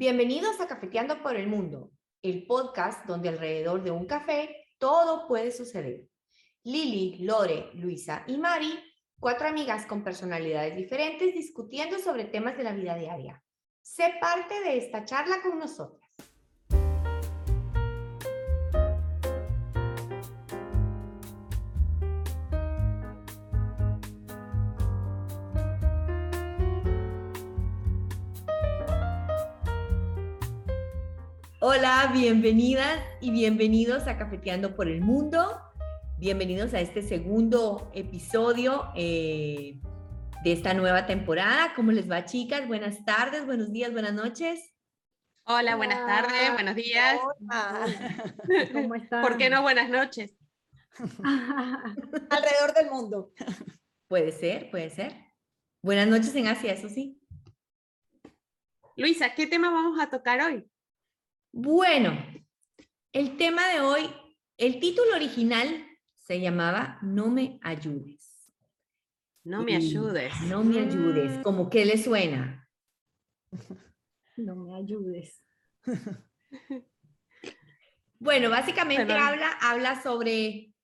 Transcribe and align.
Bienvenidos 0.00 0.60
a 0.60 0.68
Cafeteando 0.68 1.20
por 1.24 1.34
el 1.34 1.48
Mundo, 1.48 1.90
el 2.22 2.46
podcast 2.46 3.04
donde 3.04 3.30
alrededor 3.30 3.82
de 3.82 3.90
un 3.90 4.06
café 4.06 4.68
todo 4.78 5.26
puede 5.26 5.50
suceder. 5.50 6.06
Lili, 6.62 7.16
Lore, 7.24 7.70
Luisa 7.74 8.22
y 8.28 8.38
Mari, 8.38 8.78
cuatro 9.18 9.48
amigas 9.48 9.86
con 9.86 10.04
personalidades 10.04 10.76
diferentes 10.76 11.34
discutiendo 11.34 11.98
sobre 11.98 12.26
temas 12.26 12.56
de 12.56 12.62
la 12.62 12.74
vida 12.74 12.94
diaria. 12.94 13.42
Sé 13.82 14.14
parte 14.20 14.60
de 14.60 14.78
esta 14.78 15.04
charla 15.04 15.42
con 15.42 15.58
nosotras. 15.58 16.07
Hola, 31.70 32.10
bienvenidas 32.14 32.98
y 33.20 33.30
bienvenidos 33.30 34.06
a 34.06 34.16
Cafeteando 34.16 34.74
por 34.74 34.88
el 34.88 35.02
Mundo. 35.02 35.60
Bienvenidos 36.16 36.72
a 36.72 36.80
este 36.80 37.02
segundo 37.02 37.90
episodio 37.92 38.90
eh, 38.96 39.78
de 40.44 40.52
esta 40.52 40.72
nueva 40.72 41.04
temporada. 41.04 41.74
¿Cómo 41.76 41.92
les 41.92 42.10
va, 42.10 42.24
chicas? 42.24 42.66
Buenas 42.66 43.04
tardes, 43.04 43.44
buenos 43.44 43.70
días, 43.70 43.92
buenas 43.92 44.14
noches. 44.14 44.74
Hola, 45.44 45.76
buenas 45.76 45.98
tardes, 46.06 46.54
buenos 46.54 46.74
días. 46.74 47.20
¿Cómo 48.72 48.94
están? 48.94 49.20
¿Por 49.20 49.36
qué 49.36 49.50
no 49.50 49.60
buenas 49.60 49.90
noches? 49.90 50.38
Alrededor 52.30 52.72
del 52.76 52.90
mundo. 52.90 53.34
Puede 54.06 54.32
ser, 54.32 54.70
puede 54.70 54.88
ser. 54.88 55.14
Buenas 55.82 56.08
noches 56.08 56.34
en 56.34 56.46
Asia, 56.46 56.72
eso 56.72 56.88
sí. 56.88 57.20
Luisa, 58.96 59.34
¿qué 59.34 59.46
tema 59.46 59.70
vamos 59.70 60.00
a 60.00 60.08
tocar 60.08 60.40
hoy? 60.40 60.66
Bueno, 61.52 62.16
el 63.12 63.36
tema 63.36 63.68
de 63.68 63.80
hoy, 63.80 64.10
el 64.56 64.80
título 64.80 65.14
original 65.14 65.86
se 66.18 66.40
llamaba 66.40 66.98
No 67.02 67.28
me 67.28 67.58
ayudes. 67.62 68.52
No 69.44 69.62
me 69.62 69.76
ayudes. 69.76 70.32
No 70.42 70.62
me 70.62 70.78
ayudes. 70.78 71.38
Mm. 71.38 71.42
¿Cómo 71.42 71.70
que 71.70 71.84
le 71.84 71.96
suena? 71.96 72.68
No 74.36 74.56
me 74.56 74.76
ayudes. 74.76 75.42
Bueno, 78.20 78.50
básicamente 78.50 79.06
Perdón. 79.06 79.22
habla, 79.22 79.52
habla 79.60 80.02
sobre 80.02 80.74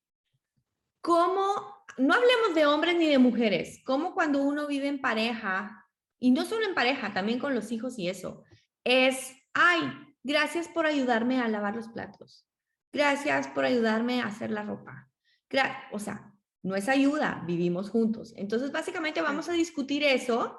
cómo, 1.00 1.84
no 1.98 2.14
hablemos 2.14 2.54
de 2.54 2.66
hombres 2.66 2.96
ni 2.96 3.08
de 3.08 3.18
mujeres, 3.18 3.82
cómo 3.84 4.14
cuando 4.14 4.40
uno 4.40 4.68
vive 4.68 4.86
en 4.86 5.00
pareja, 5.00 5.84
y 6.20 6.30
no 6.30 6.44
solo 6.44 6.64
en 6.64 6.74
pareja, 6.74 7.12
también 7.12 7.40
con 7.40 7.54
los 7.54 7.72
hijos 7.72 7.98
y 7.98 8.08
eso, 8.08 8.44
es, 8.84 9.34
ay, 9.52 9.82
gracias 10.24 10.66
por 10.66 10.86
ayudarme 10.86 11.40
a 11.40 11.46
lavar 11.46 11.76
los 11.76 11.88
platos, 11.88 12.48
gracias 12.92 13.46
por 13.46 13.64
ayudarme 13.64 14.20
a 14.20 14.26
hacer 14.26 14.50
la 14.50 14.64
ropa. 14.64 15.12
Gra- 15.48 15.84
o 15.92 16.00
sea, 16.00 16.34
no 16.62 16.74
es 16.74 16.88
ayuda, 16.88 17.44
vivimos 17.46 17.90
juntos. 17.90 18.34
Entonces, 18.36 18.72
básicamente 18.72 19.20
vamos 19.22 19.48
a 19.48 19.52
discutir 19.52 20.02
eso, 20.02 20.58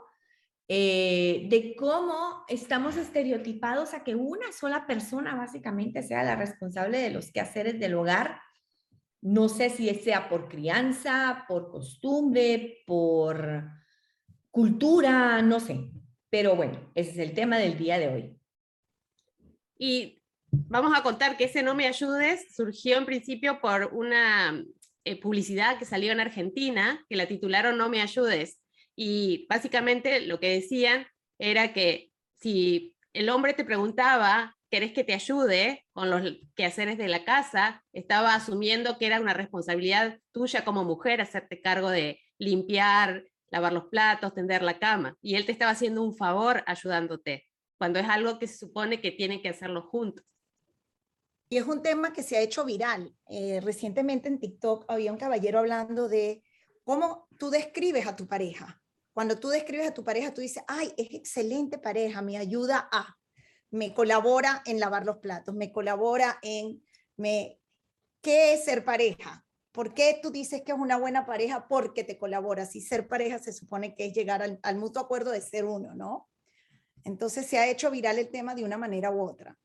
eh, 0.68 1.48
de 1.50 1.76
cómo 1.76 2.46
estamos 2.48 2.96
estereotipados 2.96 3.94
a 3.94 4.04
que 4.04 4.16
una 4.16 4.52
sola 4.52 4.88
persona 4.88 5.36
básicamente 5.36 6.02
sea 6.04 6.24
la 6.24 6.36
responsable 6.36 7.00
de 7.00 7.10
los 7.10 7.32
quehaceres 7.32 7.80
del 7.80 7.96
hogar. 7.96 8.40
No 9.22 9.50
sé 9.50 9.72
si 9.72 9.90
sea 9.96 10.30
por 10.30 10.48
crianza, 10.48 11.46
por 11.48 11.70
costumbre, 11.70 12.84
por 12.86 13.64
cultura, 14.52 15.42
no 15.42 15.60
sé. 15.60 15.90
Pero 16.30 16.56
bueno, 16.56 16.92
ese 16.96 17.12
es 17.12 17.18
el 17.18 17.34
tema 17.34 17.58
del 17.58 17.78
día 17.78 17.98
de 17.98 18.08
hoy. 18.08 18.35
Y 19.78 20.22
vamos 20.50 20.94
a 20.96 21.04
contar 21.04 21.38
que 21.38 21.46
ese 21.46 21.64
No 21.64 21.76
me 21.76 21.88
ayudes 21.88 22.56
surgió 22.56 22.98
en 22.98 23.06
principio 23.06 23.60
por 23.60 23.90
una 23.94 24.64
eh, 25.04 25.20
publicidad 25.20 25.78
que 25.78 25.86
salió 25.86 26.12
en 26.12 26.20
Argentina, 26.20 27.04
que 27.10 27.16
la 27.16 27.28
titularon 27.28 27.78
No 27.78 27.90
me 27.90 28.02
ayudes. 28.02 28.60
Y 28.96 29.46
básicamente 29.50 30.22
lo 30.22 30.40
que 30.40 30.50
decían 30.50 31.08
era 31.38 31.74
que 31.74 32.12
si 32.40 32.96
el 33.14 33.30
hombre 33.30 33.54
te 33.54 33.66
preguntaba, 33.66 34.56
¿querés 34.70 34.94
que 34.94 35.04
te 35.04 35.14
ayude 35.14 35.86
con 35.94 36.10
los 36.10 36.22
quehaceres 36.56 36.98
de 36.98 37.08
la 37.08 37.24
casa? 37.24 37.84
Estaba 37.94 38.36
asumiendo 38.36 38.98
que 38.98 39.06
era 39.06 39.20
una 39.20 39.34
responsabilidad 39.34 40.20
tuya 40.32 40.66
como 40.66 40.84
mujer 40.84 41.22
hacerte 41.22 41.62
cargo 41.62 41.90
de 41.90 42.20
limpiar, 42.38 43.26
lavar 43.50 43.74
los 43.74 43.86
platos, 43.86 44.34
tender 44.34 44.64
la 44.64 44.80
cama. 44.80 45.18
Y 45.22 45.36
él 45.36 45.46
te 45.46 45.52
estaba 45.52 45.72
haciendo 45.72 46.04
un 46.04 46.16
favor 46.16 46.64
ayudándote, 46.68 47.48
cuando 47.78 48.00
es 48.00 48.08
algo 48.08 48.40
que 48.40 48.48
se 48.48 48.58
supone 48.58 49.02
que 49.02 49.12
tienen 49.12 49.42
que 49.42 49.50
hacerlo 49.50 49.84
juntos. 49.84 50.26
Y 51.50 51.58
es 51.58 51.66
un 51.66 51.82
tema 51.82 52.12
que 52.12 52.24
se 52.24 52.38
ha 52.38 52.42
hecho 52.42 52.66
viral. 52.66 53.16
Eh, 53.30 53.62
recientemente 53.62 54.28
en 54.28 54.40
TikTok 54.40 54.86
había 54.88 55.12
un 55.12 55.18
caballero 55.18 55.60
hablando 55.60 56.10
de 56.10 56.44
cómo 56.84 57.28
tú 57.38 57.50
describes 57.50 58.08
a 58.08 58.16
tu 58.16 58.28
pareja. 58.28 58.82
Cuando 59.14 59.40
tú 59.40 59.50
describes 59.50 59.88
a 59.88 59.94
tu 59.94 60.04
pareja, 60.04 60.34
tú 60.34 60.42
dices, 60.42 60.64
ay, 60.68 60.94
es 60.98 61.14
excelente 61.14 61.78
pareja, 61.78 62.22
me 62.22 62.38
ayuda 62.38 62.90
a, 62.92 63.16
me 63.72 63.94
colabora 63.94 64.62
en 64.66 64.80
lavar 64.80 65.06
los 65.06 65.18
platos, 65.18 65.56
me 65.56 65.72
colabora 65.72 66.40
en, 66.42 66.84
me, 67.16 67.60
¿qué 68.22 68.54
es 68.54 68.66
ser 68.66 68.84
pareja? 68.84 69.46
¿Por 69.72 69.94
qué 69.94 70.20
tú 70.22 70.32
dices 70.32 70.64
que 70.64 70.72
es 70.72 70.78
una 70.78 70.98
buena 70.98 71.26
pareja? 71.26 71.68
Porque 71.68 72.04
te 72.04 72.18
colabora. 72.18 72.66
Si 72.66 72.82
ser 72.82 73.08
pareja 73.08 73.40
se 73.40 73.54
supone 73.54 73.96
que 73.96 74.06
es 74.06 74.14
llegar 74.14 74.42
al, 74.42 74.60
al 74.64 74.78
mutuo 74.78 75.02
acuerdo 75.02 75.32
de 75.32 75.42
ser 75.42 75.66
uno, 75.66 75.94
¿no? 75.94 76.30
Entonces 77.06 77.46
se 77.48 77.58
ha 77.60 77.70
hecho 77.70 77.90
viral 77.92 78.20
el 78.20 78.30
tema 78.30 78.56
de 78.56 78.64
una 78.66 78.78
manera 78.78 79.12
u 79.12 79.22
otra. 79.22 79.56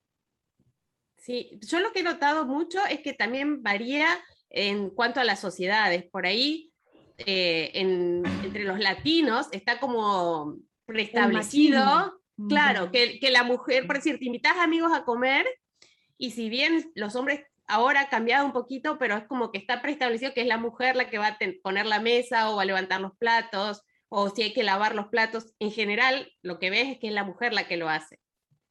Sí, 1.17 1.59
yo 1.63 1.81
lo 1.81 1.93
que 1.93 2.01
he 2.01 2.05
notado 2.05 2.47
mucho 2.47 2.79
es 2.87 3.01
que 3.01 3.13
también 3.13 3.63
varía 3.63 4.07
en 4.49 4.91
cuanto 4.91 5.21
a 5.21 5.25
las 5.25 5.41
sociedades. 5.41 6.05
Por 6.05 6.27
ahí, 6.27 6.73
eh, 7.19 7.71
en- 7.75 8.23
entre 8.45 8.65
los 8.65 8.79
latinos, 8.79 9.49
está 9.53 9.81
como 9.81 10.57
preestablecido, 10.87 12.21
claro, 12.49 12.91
que, 12.91 13.19
que 13.21 13.31
la 13.31 13.43
mujer, 13.43 13.87
por 13.87 13.97
decir, 13.97 14.19
te 14.19 14.25
invitas 14.27 14.57
amigos 14.59 14.93
a 14.95 15.05
comer 15.05 15.47
y 16.17 16.31
si 16.33 16.49
bien 16.49 16.91
los 16.95 17.15
hombres 17.17 17.41
ahora 17.67 18.01
ha 18.03 18.09
cambiado 18.09 18.45
un 18.47 18.53
poquito, 18.53 18.99
pero 18.99 19.17
es 19.17 19.25
como 19.27 19.53
que 19.53 19.59
está 19.59 19.81
preestablecido 19.83 20.35
que 20.35 20.41
es 20.41 20.47
la 20.47 20.57
mujer 20.59 20.97
la 20.97 21.09
que 21.09 21.19
va 21.19 21.29
a 21.29 21.39
poner 21.63 21.87
la 21.87 22.01
mesa 22.01 22.51
o 22.51 22.57
va 22.57 22.63
a 22.63 22.67
levantar 22.67 23.01
los 23.01 23.17
platos 23.17 23.83
o 24.11 24.29
si 24.29 24.43
hay 24.43 24.53
que 24.53 24.65
lavar 24.65 24.95
los 24.95 25.07
platos, 25.07 25.55
en 25.61 25.71
general 25.71 26.31
lo 26.43 26.59
que 26.59 26.69
ves 26.69 26.89
es 26.89 26.99
que 26.99 27.09
es 27.09 27.15
la 27.15 27.25
mujer 27.25 27.55
la 27.55 27.67
que 27.67 27.77
lo 27.77 27.89
hace. 27.89 28.21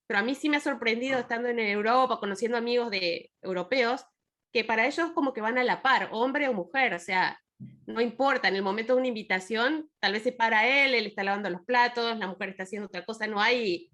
Pero 0.06 0.20
a 0.20 0.24
mí 0.24 0.36
sí 0.36 0.50
me 0.50 0.58
ha 0.58 0.62
sorprendido 0.62 1.18
estando 1.18 1.48
en 1.48 1.60
Europa, 1.60 2.20
conociendo 2.20 2.58
amigos 2.58 2.92
de 2.92 3.32
europeos, 3.42 4.06
que 4.52 4.66
para 4.66 4.86
ellos 4.86 5.12
como 5.12 5.34
que 5.34 5.42
van 5.42 5.58
a 5.58 5.64
la 5.64 5.82
par, 5.82 6.10
hombre 6.12 6.50
o 6.50 6.54
mujer, 6.54 6.94
o 6.94 7.00
sea, 7.00 7.40
no 7.86 8.02
importa, 8.02 8.48
en 8.48 8.56
el 8.56 8.64
momento 8.64 8.94
de 8.94 9.00
una 9.00 9.08
invitación, 9.08 9.90
tal 10.00 10.14
vez 10.14 10.24
se 10.24 10.32
para 10.32 10.68
él, 10.68 10.94
él 10.94 11.06
está 11.06 11.24
lavando 11.24 11.50
los 11.50 11.62
platos, 11.62 12.18
la 12.18 12.28
mujer 12.28 12.50
está 12.50 12.64
haciendo 12.64 12.88
otra 12.88 13.06
cosa, 13.06 13.28
no 13.28 13.40
hay 13.40 13.90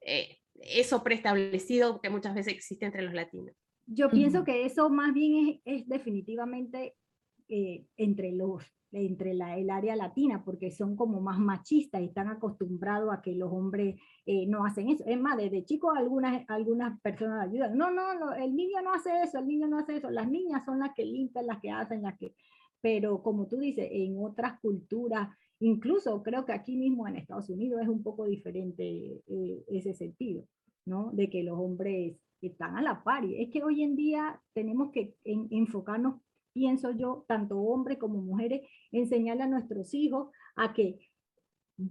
eh, 0.00 0.38
eso 0.54 1.02
preestablecido 1.02 2.00
que 2.00 2.10
muchas 2.10 2.34
veces 2.34 2.52
existe 2.52 2.86
entre 2.86 3.02
los 3.02 3.14
latinos. 3.14 3.54
Yo 3.86 4.10
pienso 4.10 4.44
que 4.44 4.64
eso 4.64 4.90
más 4.90 5.12
bien 5.12 5.60
es, 5.64 5.80
es 5.80 5.88
definitivamente 5.88 6.94
eh, 7.48 7.84
entre 7.96 8.32
los 8.32 8.62
entre 8.94 9.34
la, 9.34 9.56
el 9.58 9.70
área 9.70 9.96
latina, 9.96 10.42
porque 10.44 10.70
son 10.70 10.96
como 10.96 11.20
más 11.20 11.38
machistas 11.38 12.00
y 12.00 12.06
están 12.06 12.28
acostumbrados 12.28 13.12
a 13.12 13.20
que 13.20 13.34
los 13.34 13.52
hombres 13.52 13.96
eh, 14.26 14.46
no 14.46 14.64
hacen 14.64 14.88
eso. 14.88 15.04
Es 15.06 15.20
más, 15.20 15.36
desde 15.36 15.64
chicos 15.64 15.96
algunas, 15.96 16.44
algunas 16.48 17.00
personas 17.00 17.48
ayudan. 17.48 17.76
No, 17.76 17.90
no, 17.90 18.18
no, 18.18 18.34
el 18.34 18.54
niño 18.54 18.80
no 18.82 18.94
hace 18.94 19.10
eso, 19.22 19.38
el 19.38 19.46
niño 19.46 19.66
no 19.68 19.78
hace 19.78 19.96
eso. 19.96 20.10
Las 20.10 20.30
niñas 20.30 20.64
son 20.64 20.78
las 20.78 20.94
que 20.94 21.04
limpian, 21.04 21.46
las 21.46 21.60
que 21.60 21.70
hacen, 21.70 22.02
las 22.02 22.18
que... 22.18 22.34
Pero 22.80 23.22
como 23.22 23.46
tú 23.46 23.58
dices, 23.58 23.88
en 23.90 24.18
otras 24.18 24.60
culturas, 24.60 25.28
incluso 25.60 26.22
creo 26.22 26.44
que 26.44 26.52
aquí 26.52 26.76
mismo 26.76 27.08
en 27.08 27.16
Estados 27.16 27.48
Unidos 27.48 27.80
es 27.80 27.88
un 27.88 28.02
poco 28.02 28.26
diferente 28.26 29.22
eh, 29.26 29.64
ese 29.68 29.94
sentido, 29.94 30.44
¿no? 30.84 31.10
De 31.12 31.30
que 31.30 31.42
los 31.42 31.58
hombres 31.58 32.16
están 32.42 32.76
a 32.76 32.82
la 32.82 33.02
par. 33.02 33.24
Y 33.24 33.42
es 33.42 33.50
que 33.50 33.62
hoy 33.62 33.82
en 33.82 33.96
día 33.96 34.38
tenemos 34.52 34.90
que 34.92 35.14
en- 35.24 35.48
enfocarnos, 35.50 36.16
pienso 36.54 36.92
yo, 36.92 37.24
tanto 37.28 37.58
hombres 37.58 37.98
como 37.98 38.22
mujeres, 38.22 38.62
enseñarle 38.92 39.42
a 39.42 39.48
nuestros 39.48 39.92
hijos 39.92 40.30
a 40.56 40.72
que 40.72 40.98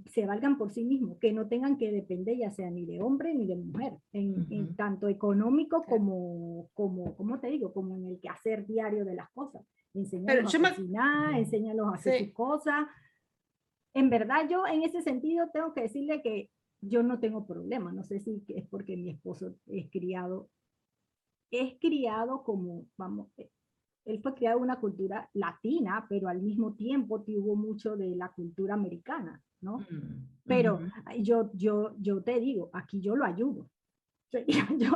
se 0.06 0.26
valgan 0.26 0.58
por 0.58 0.72
sí 0.72 0.86
mismos, 0.86 1.18
que 1.20 1.34
no 1.34 1.50
tengan 1.50 1.78
que 1.78 1.92
depender 1.92 2.38
ya 2.38 2.50
sea 2.52 2.72
ni 2.72 2.86
de 2.86 3.02
hombre 3.02 3.36
ni 3.36 3.46
de 3.46 3.58
mujer, 3.58 3.94
en, 4.14 4.48
en 4.50 4.64
Ujú. 4.68 4.76
tanto 4.76 5.10
económico 5.10 5.84
como, 5.84 6.70
como, 6.74 7.14
como 7.18 7.40
te 7.42 7.48
digo, 7.48 7.74
como 7.74 7.98
en 7.98 8.06
el 8.08 8.20
quehacer 8.22 8.66
diario 8.66 9.04
de 9.04 9.16
las 9.16 9.30
cosas. 9.32 9.62
Enseñarlos 9.94 10.56
a 10.56 10.60
me- 10.60 10.70
cocinar, 10.70 11.34
enseñarlos 11.36 11.88
a 11.88 11.96
hacer 11.96 12.18
Sí. 12.18 12.26
sus 12.26 12.34
cosas. 12.34 12.88
En 13.94 14.10
verdad 14.10 14.48
yo 14.50 14.66
en 14.66 14.84
ese 14.84 15.02
sentido 15.02 15.50
tengo 15.52 15.74
que 15.74 15.82
decirle 15.82 16.22
que 16.22 16.50
yo 16.82 17.04
no 17.04 17.20
tengo 17.20 17.46
problema, 17.46 17.92
no 17.92 18.04
sé 18.06 18.22
si 18.22 18.42
es 18.48 18.66
porque 18.70 18.96
mi 18.96 19.10
esposo 19.12 19.54
es 19.68 19.90
criado, 19.92 20.50
es 21.52 21.76
criado 21.80 22.44
como, 22.44 22.86
vamos, 22.98 23.28
él 24.06 24.20
fue 24.22 24.34
criado 24.36 24.58
en 24.58 24.64
una 24.64 24.80
cultura 24.80 25.30
latina, 25.34 26.06
pero 26.10 26.28
al 26.28 26.42
mismo 26.42 26.74
tiempo 26.76 27.22
tuvo 27.22 27.56
mucho 27.56 27.96
de 27.96 28.16
la 28.16 28.30
cultura 28.30 28.74
americana, 28.74 29.42
¿no? 29.62 29.78
Mm, 29.80 30.28
Pero 30.46 30.82
yo, 31.20 31.50
yo, 31.54 31.94
yo 32.00 32.22
te 32.22 32.40
digo, 32.40 32.70
aquí 32.74 33.00
yo 33.02 33.16
lo 33.16 33.26
ayudo. 33.26 33.70
Yo, 34.34 34.40
yo- 34.48 34.64
yo 34.80 34.96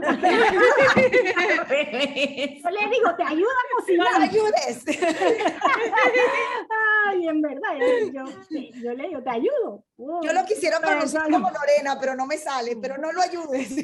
le 2.72 2.90
digo, 2.90 3.16
te 3.16 3.22
ayudo 3.24 3.52
a 3.52 3.64
No 3.70 3.78
cocinar. 3.78 4.20
la 4.20 4.26
ayudes. 4.26 4.84
Ay, 7.08 7.28
en 7.28 7.42
verdad, 7.44 7.74
yo, 8.12 8.26
yo- 8.26 8.72
yo 8.82 8.94
le 8.96 9.08
digo, 9.10 9.22
te 9.22 9.30
ayudo. 9.30 9.86
Oh, 9.98 10.22
Yo 10.24 10.34
lo 10.34 10.44
quisiera 10.44 10.78
Pero 10.80 10.90
pronunciar 10.94 11.26
solo- 11.26 11.36
como 11.38 11.52
Lorena, 11.52 12.00
pero 12.00 12.16
no 12.16 12.26
me 12.26 12.38
sale, 12.40 12.78
pero 12.82 12.98
no 12.98 13.12
lo 13.12 13.22
ayudes. 13.22 13.76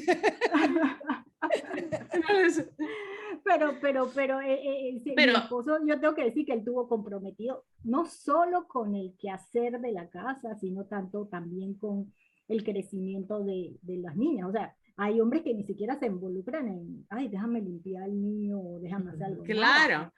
Pero, 3.44 3.78
pero, 3.81 4.10
pero, 4.13 4.42
eh, 4.42 4.54
eh, 4.54 4.90
eh, 4.90 5.00
sí, 5.04 5.10
mi 5.10 5.16
Pero- 5.16 5.38
esposo, 5.38 5.78
yo 5.86 6.00
tengo 6.00 6.16
que 6.16 6.24
decir 6.25 6.45
que 6.45 6.54
él 6.54 6.63
tuvo 6.63 6.88
comprometido 6.88 7.66
no 7.84 8.06
solo 8.06 8.68
con 8.68 8.95
el 8.95 9.13
quehacer 9.19 9.80
de 9.80 9.92
la 9.92 10.10
casa, 10.10 10.56
sino 10.60 10.86
tanto 10.86 11.28
también 11.28 11.74
con 11.75 12.13
el 12.48 12.63
crecimiento 12.63 13.44
de, 13.44 13.75
de 13.81 13.98
las 13.98 14.16
niñas. 14.16 14.48
O 14.50 14.51
sea, 14.51 14.75
hay 14.98 15.19
hombres 15.22 15.44
que 15.44 15.54
ni 15.54 15.63
siquiera 15.63 15.98
se 16.00 16.06
involucran 16.07 16.68
en, 16.68 17.06
ay, 17.10 17.28
déjame 17.28 17.62
limpiar 17.62 18.04
el 18.04 18.13
mío, 18.13 18.60
o 18.60 18.80
déjame 18.80 19.12
hacer 19.12 19.24
algo. 19.25 19.44
Claro. 19.44 19.98
Nada. 19.98 20.13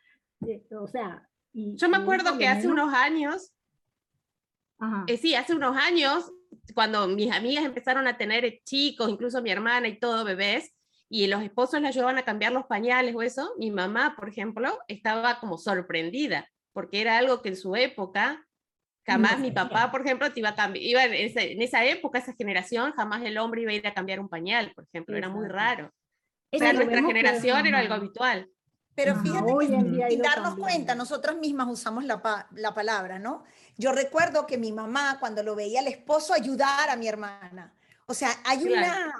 Eh, 0.47 0.63
O 0.79 0.87
sea, 0.87 1.27
y, 1.53 1.75
Yo 1.75 1.87
me 1.89 1.97
acuerdo 1.97 2.37
que 2.37 2.47
hace 2.47 2.67
unos 2.67 2.93
años, 2.93 3.53
Ajá. 4.79 5.05
eh, 5.07 5.17
sí, 5.17 5.33
hace 5.35 5.55
unos 5.55 5.77
años, 5.77 6.31
cuando 6.73 7.07
mis 7.07 7.31
amigas 7.31 7.63
empezaron 7.63 8.07
a 8.07 8.17
tener 8.17 8.59
chicos, 8.65 9.09
incluso 9.09 9.41
mi 9.41 9.49
hermana 9.51 9.87
y 9.87 9.97
todo, 9.99 10.25
bebés, 10.25 10.74
y 11.09 11.27
los 11.27 11.41
esposos 11.43 11.81
les 11.81 11.89
ayudaban 11.89 12.17
a 12.17 12.25
cambiar 12.25 12.51
los 12.51 12.65
pañales 12.65 13.15
o 13.15 13.21
eso, 13.21 13.53
mi 13.57 13.71
mamá, 13.71 14.15
por 14.17 14.29
ejemplo, 14.29 14.79
estaba 14.87 15.39
como 15.39 15.57
sorprendida, 15.57 16.49
porque 16.73 17.01
era 17.01 17.17
algo 17.17 17.41
que 17.41 17.49
en 17.49 17.55
su 17.57 17.75
época, 17.75 18.45
jamás 19.05 19.37
No 19.37 19.43
mi 19.43 19.51
papá, 19.51 19.91
por 19.91 20.01
ejemplo, 20.01 20.31
te 20.33 20.39
iba 20.39 20.49
a 20.49 20.55
cambiar, 20.55 20.83
iba 20.83 21.03
en, 21.05 21.13
ese- 21.13 21.51
en 21.51 21.61
esa 21.61 21.85
época, 21.85 22.19
esa 22.19 22.33
generación, 22.33 22.91
jamás 22.93 23.23
el 23.23 23.37
hombre 23.37 23.61
iba 23.61 23.71
a 23.71 23.75
ir 23.75 23.87
a 23.87 23.93
cambiar 23.93 24.19
un 24.19 24.29
pañal, 24.29 24.71
por 24.75 24.85
ejemplo, 24.85 25.15
era 25.15 25.29
muy 25.29 25.47
raro. 25.47 25.91
Lo 26.51 26.73
nuestra 26.73 27.03
generación 27.03 27.65
era 27.67 27.79
algo 27.79 27.93
habitual. 27.93 28.49
Pero 28.95 29.11
Ajá, 29.11 29.21
fíjate 29.23 29.45
que 29.59 29.65
sin 29.67 30.21
darnos 30.21 30.35
cambiando. 30.55 30.61
cuenta, 30.61 30.95
nosotras 30.95 31.35
mismas 31.35 31.67
usamos 31.69 32.05
la, 32.05 32.21
pa- 32.21 32.47
la 32.53 32.73
palabra, 32.73 33.19
¿no? 33.19 33.43
Yo 33.77 33.91
recuerdo 33.91 34.47
que 34.47 34.57
mi 34.57 34.71
mamá, 34.71 35.17
cuando 35.19 35.43
lo 35.43 35.53
veía 35.53 35.81
al 35.81 35.87
esposo 35.87 36.33
ayudar 36.33 36.89
a 36.89 36.95
mi 36.95 37.07
hermana, 37.07 37.73
o 38.07 38.13
sea, 38.13 38.29
hay 38.45 38.63
Claro. 38.63 38.77
una, 38.77 39.13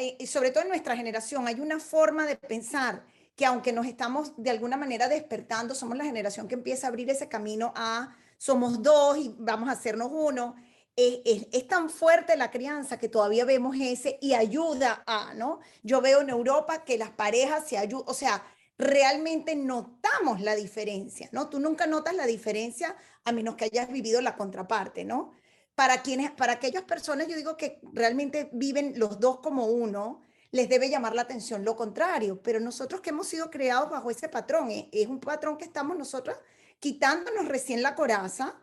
eh, 0.00 0.26
sobre 0.26 0.50
todo 0.50 0.62
en 0.62 0.68
nuestra 0.68 0.96
generación, 0.96 1.46
hay 1.46 1.60
una 1.60 1.80
forma 1.80 2.26
de 2.26 2.36
pensar 2.36 3.04
que 3.36 3.46
aunque 3.46 3.72
nos 3.72 3.86
estamos 3.86 4.32
de 4.36 4.50
alguna 4.50 4.76
manera 4.76 5.08
despertando, 5.08 5.74
somos 5.74 5.96
la 5.96 6.04
generación 6.04 6.48
que 6.48 6.54
empieza 6.54 6.86
a 6.86 6.90
abrir 6.90 7.08
ese 7.10 7.28
camino 7.28 7.72
a 7.76 8.16
somos 8.36 8.82
dos 8.82 9.16
y 9.18 9.34
vamos 9.38 9.68
a 9.68 9.72
hacernos 9.72 10.08
uno. 10.12 10.56
eh, 10.96 11.22
es, 11.24 11.46
es 11.52 11.68
tan 11.68 11.90
fuerte 11.90 12.36
la 12.36 12.50
crianza 12.50 12.98
que 12.98 13.08
todavía 13.08 13.44
vemos 13.44 13.76
ese 13.80 14.18
y 14.20 14.34
ayuda 14.34 15.02
a, 15.06 15.34
¿no? 15.34 15.60
Yo 15.82 16.00
veo 16.00 16.20
en 16.22 16.30
Europa 16.30 16.84
que 16.84 16.98
las 16.98 17.10
parejas 17.10 17.68
se 17.68 17.78
ayudan, 17.78 18.04
o 18.08 18.14
sea, 18.14 18.42
realmente 18.78 19.56
notamos 19.56 20.40
la 20.40 20.54
diferencia, 20.56 21.28
¿no? 21.32 21.48
Tú 21.48 21.60
nunca 21.60 21.86
notas 21.86 22.14
la 22.14 22.26
diferencia 22.26 22.96
a 23.24 23.32
menos 23.32 23.56
que 23.56 23.66
hayas 23.66 23.90
vivido 23.92 24.20
la 24.20 24.36
contraparte, 24.36 25.04
¿no? 25.04 25.32
Para 25.78 26.02
quienes, 26.02 26.32
para 26.32 26.54
aquellas 26.54 26.82
personas, 26.82 27.28
yo 27.28 27.36
digo 27.36 27.56
que 27.56 27.78
realmente 27.92 28.50
viven 28.52 28.94
los 28.96 29.20
dos 29.20 29.38
como 29.38 29.66
uno, 29.66 30.22
les 30.50 30.68
debe 30.68 30.90
llamar 30.90 31.14
la 31.14 31.22
atención 31.22 31.64
lo 31.64 31.76
contrario, 31.76 32.42
pero 32.42 32.58
nosotros 32.58 33.00
que 33.00 33.10
hemos 33.10 33.28
sido 33.28 33.48
creados 33.48 33.88
bajo 33.88 34.10
ese 34.10 34.28
patrón, 34.28 34.72
eh, 34.72 34.88
es 34.90 35.06
un 35.06 35.20
patrón 35.20 35.56
que 35.56 35.66
estamos 35.66 35.96
nosotros 35.96 36.36
quitándonos 36.80 37.46
recién 37.46 37.80
la 37.80 37.94
coraza, 37.94 38.56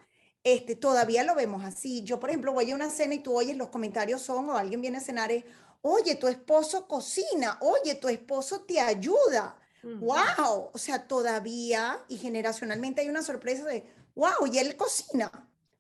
este, 0.44 0.76
todavía 0.76 1.24
lo 1.24 1.36
vemos 1.36 1.64
así. 1.64 2.04
Yo, 2.04 2.20
por 2.20 2.32
ejemplo, 2.32 2.52
voy 2.52 2.70
a 2.72 2.76
una 2.76 2.90
cena 2.90 3.16
y 3.16 3.20
tú 3.20 3.34
oyes 3.34 3.56
los 3.56 3.70
comentarios 3.70 4.22
son, 4.22 4.50
o 4.50 4.58
alguien 4.58 4.82
viene 4.82 4.98
a 4.98 5.00
cenar, 5.00 5.32
es, 5.32 5.46
oye, 5.84 6.16
tu 6.16 6.28
esposo 6.28 6.86
cocina, 6.86 7.58
oye, 7.62 7.96
tu 7.96 8.10
esposo 8.10 8.66
te 8.66 8.82
ayuda. 8.82 9.58
¡Wow! 9.84 10.72
O 10.74 10.78
sea, 10.78 11.08
todavía 11.08 12.04
y 12.10 12.18
generacionalmente 12.18 13.00
hay 13.00 13.08
una 13.08 13.24
sorpresa 13.24 13.64
de, 13.64 13.90
¡Wow! 14.16 14.48
Y 14.52 14.58
él 14.58 14.76
cocina. 14.76 15.32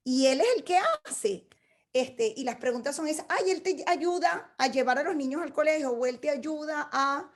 Y 0.06 0.28
él 0.28 0.40
es 0.40 0.48
el 0.56 0.64
que 0.64 0.78
hace. 1.04 1.48
Este, 1.92 2.34
y 2.38 2.44
las 2.46 2.56
preguntas 2.58 2.96
son 2.96 3.08
esas, 3.08 3.26
ay, 3.28 3.52
él 3.52 3.62
te 3.62 3.84
ayuda 3.88 4.54
a 4.58 4.68
llevar 4.68 4.98
a 5.00 5.04
los 5.04 5.16
niños 5.16 5.42
al 5.42 5.52
colegio 5.52 5.92
o 5.92 6.06
él 6.06 6.20
te 6.20 6.30
ayuda 6.30 6.90
a... 6.94 7.32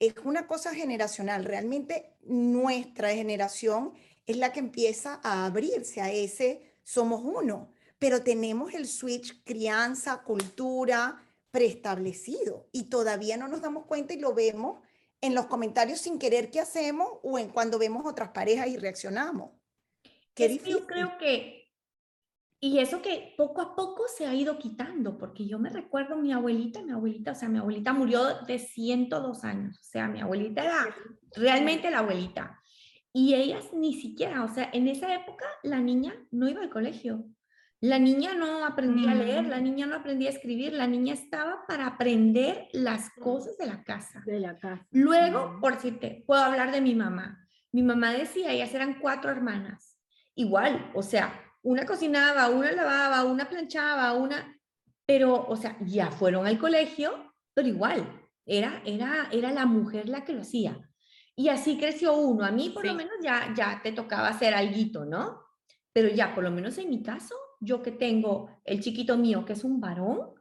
Es 0.00 0.14
una 0.24 0.48
cosa 0.48 0.74
generacional. 0.74 1.44
Realmente 1.44 2.16
nuestra 2.22 3.10
generación 3.10 3.92
es 4.26 4.36
la 4.36 4.52
que 4.52 4.58
empieza 4.60 5.20
a 5.22 5.46
abrirse 5.46 6.00
a 6.00 6.10
ese 6.10 6.74
somos 6.82 7.22
uno. 7.22 7.72
Pero 7.98 8.22
tenemos 8.22 8.74
el 8.74 8.86
switch 8.88 9.44
crianza, 9.44 10.22
cultura 10.22 11.22
preestablecido 11.50 12.68
y 12.72 12.84
todavía 12.84 13.36
no 13.36 13.46
nos 13.48 13.62
damos 13.62 13.86
cuenta 13.86 14.12
y 14.14 14.18
lo 14.18 14.34
vemos 14.34 14.80
en 15.20 15.34
los 15.34 15.46
comentarios 15.46 16.00
sin 16.00 16.18
querer 16.18 16.50
que 16.50 16.60
hacemos 16.60 17.08
o 17.22 17.38
en 17.38 17.48
cuando 17.48 17.78
vemos 17.78 18.04
otras 18.06 18.30
parejas 18.30 18.66
y 18.68 18.76
reaccionamos. 18.76 19.52
Qué 20.34 20.46
Es 20.46 20.48
que 20.48 20.52
difícil. 20.52 20.80
yo 20.80 20.86
creo 20.86 21.18
que, 21.18 21.63
y 22.66 22.78
eso 22.78 23.02
que 23.02 23.34
poco 23.36 23.60
a 23.60 23.74
poco 23.76 24.04
se 24.08 24.26
ha 24.26 24.34
ido 24.34 24.58
quitando, 24.58 25.18
porque 25.18 25.46
yo 25.46 25.58
me 25.58 25.70
recuerdo 25.70 26.16
mi 26.16 26.32
abuelita, 26.32 26.82
mi 26.82 26.92
abuelita, 26.92 27.32
o 27.32 27.34
sea, 27.34 27.48
mi 27.48 27.58
abuelita 27.58 27.92
murió 27.92 28.22
de 28.46 28.58
102 28.58 29.44
años, 29.44 29.76
o 29.78 29.82
sea, 29.84 30.08
mi 30.08 30.20
abuelita 30.20 30.64
era 30.64 30.86
realmente 31.36 31.90
la 31.90 31.98
abuelita. 31.98 32.60
Y 33.12 33.34
ellas 33.34 33.72
ni 33.72 33.94
siquiera, 33.94 34.42
o 34.44 34.48
sea, 34.48 34.70
en 34.72 34.88
esa 34.88 35.14
época 35.14 35.44
la 35.62 35.80
niña 35.80 36.14
no 36.30 36.48
iba 36.48 36.62
al 36.62 36.70
colegio. 36.70 37.24
La 37.80 37.98
niña 37.98 38.32
no 38.34 38.64
aprendía 38.64 39.10
a 39.10 39.14
leer, 39.14 39.44
la 39.46 39.60
Mm. 39.60 39.64
niña 39.64 39.86
no 39.86 39.96
aprendía 39.96 40.30
a 40.30 40.32
escribir, 40.32 40.72
la 40.72 40.86
niña 40.86 41.12
estaba 41.12 41.66
para 41.68 41.86
aprender 41.86 42.68
las 42.72 43.10
cosas 43.10 43.58
de 43.58 43.66
la 43.66 43.84
casa. 43.84 44.22
de 44.24 44.40
la 44.40 44.58
casa. 44.58 44.86
Luego, 44.90 45.48
Mm. 45.48 45.60
por 45.60 45.74
decirte, 45.74 46.24
puedo 46.26 46.42
hablar 46.42 46.72
de 46.72 46.80
mi 46.80 46.94
mamá. 46.94 47.46
Mi 47.72 47.82
mamá 47.82 48.12
decía, 48.12 48.52
ellas 48.52 48.72
eran 48.74 48.98
cuatro 49.00 49.30
hermanas. 49.30 49.98
Igual, 50.34 50.90
o 50.94 51.02
sea, 51.02 51.40
una 51.64 51.86
cocinaba, 51.86 52.50
una 52.50 52.72
lavaba, 52.72 53.24
una 53.24 53.48
planchaba, 53.48 54.12
una... 54.12 54.58
Pero, 55.06 55.46
o 55.46 55.56
sea, 55.56 55.76
ya 55.80 56.10
fueron 56.10 56.46
al 56.46 56.58
colegio, 56.58 57.34
pero 57.54 57.68
igual, 57.68 58.06
era, 58.46 58.82
era, 58.84 59.28
era 59.32 59.52
la 59.52 59.66
mujer 59.66 60.08
la 60.08 60.24
que 60.24 60.34
lo 60.34 60.42
hacía. 60.42 60.78
Y 61.34 61.48
así 61.48 61.78
creció 61.78 62.14
uno. 62.14 62.44
A 62.44 62.50
mí, 62.50 62.70
por 62.70 62.86
lo 62.86 62.94
menos, 62.94 63.14
ya, 63.22 63.52
ya 63.56 63.80
te 63.82 63.92
tocaba 63.92 64.28
hacer 64.28 64.54
alguito, 64.54 65.04
¿no? 65.04 65.42
Pero 65.92 66.08
ya, 66.08 66.34
por 66.34 66.44
lo 66.44 66.50
menos 66.50 66.76
en 66.78 66.90
mi 66.90 67.02
caso, 67.02 67.34
yo 67.60 67.82
que 67.82 67.92
tengo 67.92 68.50
el 68.64 68.80
chiquito 68.80 69.16
mío, 69.16 69.44
que 69.44 69.54
es 69.54 69.64
un 69.64 69.80
varón, 69.80 70.34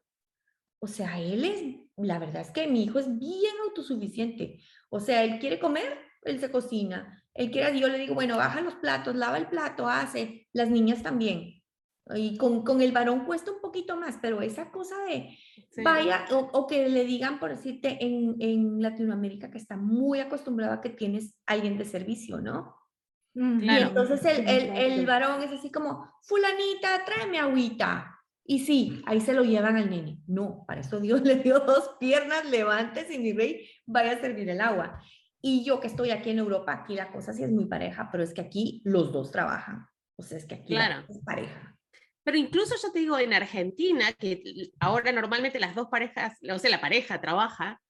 o 0.80 0.88
sea, 0.88 1.20
él 1.20 1.46
es, 1.46 1.64
la 1.96 2.20
verdad 2.20 2.42
es 2.42 2.52
que 2.52 2.68
mi 2.68 2.84
hijo 2.84 3.00
es 3.00 3.08
bien 3.18 3.54
autosuficiente. 3.68 4.60
O 4.90 5.00
sea, 5.00 5.24
él 5.24 5.40
quiere 5.40 5.58
comer, 5.58 5.98
él 6.24 6.40
se 6.40 6.52
cocina. 6.52 7.23
Él 7.36 7.52
quiere, 7.52 7.80
yo 7.80 7.88
le 7.88 7.98
digo, 7.98 8.14
bueno, 8.16 8.38
baja 8.38 8.62
los 8.62 8.76
platos, 8.76 9.16
lava 9.16 9.38
el 9.38 9.48
plato, 9.48 9.88
hace. 9.88 10.48
Las 10.54 10.70
niñas 10.70 11.02
también. 11.02 11.62
Y 12.14 12.38
con, 12.38 12.64
con 12.64 12.82
el 12.82 12.92
varón 12.92 13.26
cuesta 13.26 13.52
un 13.52 13.62
poquito 13.62 13.96
más, 13.96 14.20
pero 14.22 14.42
esa 14.42 14.72
cosa 14.72 14.96
de 15.08 15.30
Sí. 15.72 15.82
vaya, 15.84 16.26
o, 16.32 16.38
o 16.54 16.68
que 16.68 16.88
le 16.88 17.04
digan, 17.04 17.40
por 17.40 17.50
decirte, 17.50 17.98
en, 18.00 18.36
en 18.40 18.80
Latinoamérica 18.80 19.50
que 19.50 19.58
está 19.58 19.76
muy 19.76 20.20
acostumbrado 20.20 20.74
a 20.74 20.82
que 20.82 20.90
tienes 20.90 21.34
alguien 21.48 21.80
de 21.80 21.86
servicio, 21.86 22.40
¿no? 22.40 22.76
Ujú. 23.34 23.62
Y 23.62 23.70
entonces 23.70 24.24
el, 24.26 24.48
el, 24.48 24.78
el 24.78 25.06
varón 25.08 25.42
es 25.42 25.52
así 25.52 25.72
como, 25.72 26.08
fulanita, 26.22 27.04
tráeme 27.06 27.40
agüita. 27.40 28.20
Y 28.46 28.60
sí, 28.60 29.02
ahí 29.08 29.20
se 29.20 29.34
lo 29.34 29.44
llevan 29.44 29.78
al 29.78 29.90
nene. 29.90 30.20
No, 30.28 30.64
para 30.68 30.82
eso 30.82 31.00
Dios 31.00 31.22
le 31.24 31.38
dio 31.38 31.60
dos 31.62 31.96
piernas, 32.00 32.46
levántese 32.48 33.16
y 33.16 33.20
mi 33.20 33.34
rey, 33.34 33.68
vaya 33.88 34.12
a 34.12 34.22
servir 34.22 34.48
el 34.50 34.62
agua. 34.62 35.02
Y 35.46 35.66
yo 35.66 35.82
que 35.82 35.88
estoy 35.88 36.12
aquí 36.12 36.30
en 36.30 36.40
Europa, 36.40 36.72
aquí 36.74 36.96
la 36.96 37.12
cosa 37.12 37.34
sí 37.34 37.44
es 37.44 37.52
muy 37.52 37.66
pareja, 37.66 38.08
pero 38.12 38.24
es 38.24 38.34
que 38.34 38.40
aquí 38.42 38.82
los 38.86 39.12
dos 39.12 39.30
trabajan. 39.30 39.86
O 40.16 40.24
sea, 40.24 40.38
es 40.38 40.46
que 40.46 40.56
aquí 40.56 40.74
la 40.74 40.88
Claro. 40.88 41.06
es 41.10 41.20
pareja. 41.20 41.78
Pero 42.24 42.38
incluso 42.38 42.76
yo 42.82 42.94
te 42.94 43.00
digo, 43.00 43.20
en 43.20 43.34
Argentina, 43.34 44.14
que 44.14 44.72
ahora 44.80 45.12
normalmente 45.12 45.60
las 45.60 45.76
dos 45.76 45.90
parejas, 45.90 46.38
o 46.50 46.58
sea, 46.60 46.70
la 46.72 46.80
pareja 46.80 47.20
trabaja, 47.20 47.82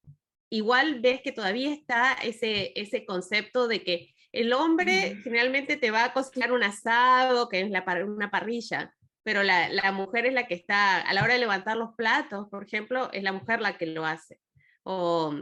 igual 0.49 0.99
ves 1.01 1.21
que 1.21 1.31
todavía 1.31 1.71
está 1.71 2.13
ese, 2.13 2.73
ese 2.75 3.05
concepto 3.05 3.67
de 3.67 3.83
que 3.83 4.15
el 4.31 4.51
hombre 4.53 5.17
generalmente 5.23 5.77
te 5.77 5.91
va 5.91 6.05
a 6.05 6.13
cocinar 6.13 6.51
un 6.53 6.63
asado, 6.63 7.49
que 7.49 7.61
es 7.61 7.69
la, 7.69 7.83
una 8.07 8.31
parrilla, 8.31 8.95
pero 9.21 9.43
la, 9.43 9.69
la 9.69 9.91
mujer 9.91 10.25
es 10.25 10.33
la 10.33 10.47
que 10.47 10.55
está, 10.55 11.01
a 11.01 11.13
la 11.13 11.23
hora 11.23 11.33
de 11.35 11.39
levantar 11.39 11.77
los 11.77 11.93
platos, 11.95 12.47
por 12.49 12.63
ejemplo, 12.63 13.11
es 13.13 13.21
la 13.21 13.31
mujer 13.31 13.61
la 13.61 13.77
que 13.77 13.85
lo 13.85 14.07
hace. 14.07 14.39
O 14.81 15.35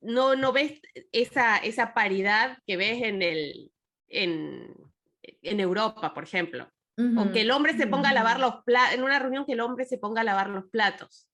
no, 0.00 0.36
no 0.36 0.52
ves 0.52 0.80
esa, 1.12 1.56
esa 1.58 1.94
paridad 1.94 2.58
que 2.66 2.76
ves 2.76 3.02
en, 3.02 3.22
el, 3.22 3.72
en, 4.08 4.74
en 5.22 5.60
Europa, 5.60 6.12
por 6.14 6.24
ejemplo. 6.24 6.70
O 7.18 7.32
que 7.32 7.40
el 7.40 7.50
hombre 7.50 7.76
se 7.76 7.88
ponga 7.88 8.10
a 8.10 8.14
lavar 8.14 8.38
los 8.38 8.62
platos, 8.64 8.94
en 8.94 9.02
una 9.02 9.18
reunión 9.18 9.44
que 9.44 9.52
el 9.54 9.60
hombre 9.60 9.84
se 9.84 9.98
ponga 9.98 10.20
a 10.20 10.24
lavar 10.24 10.48
los 10.48 10.66
platos. 10.70 11.28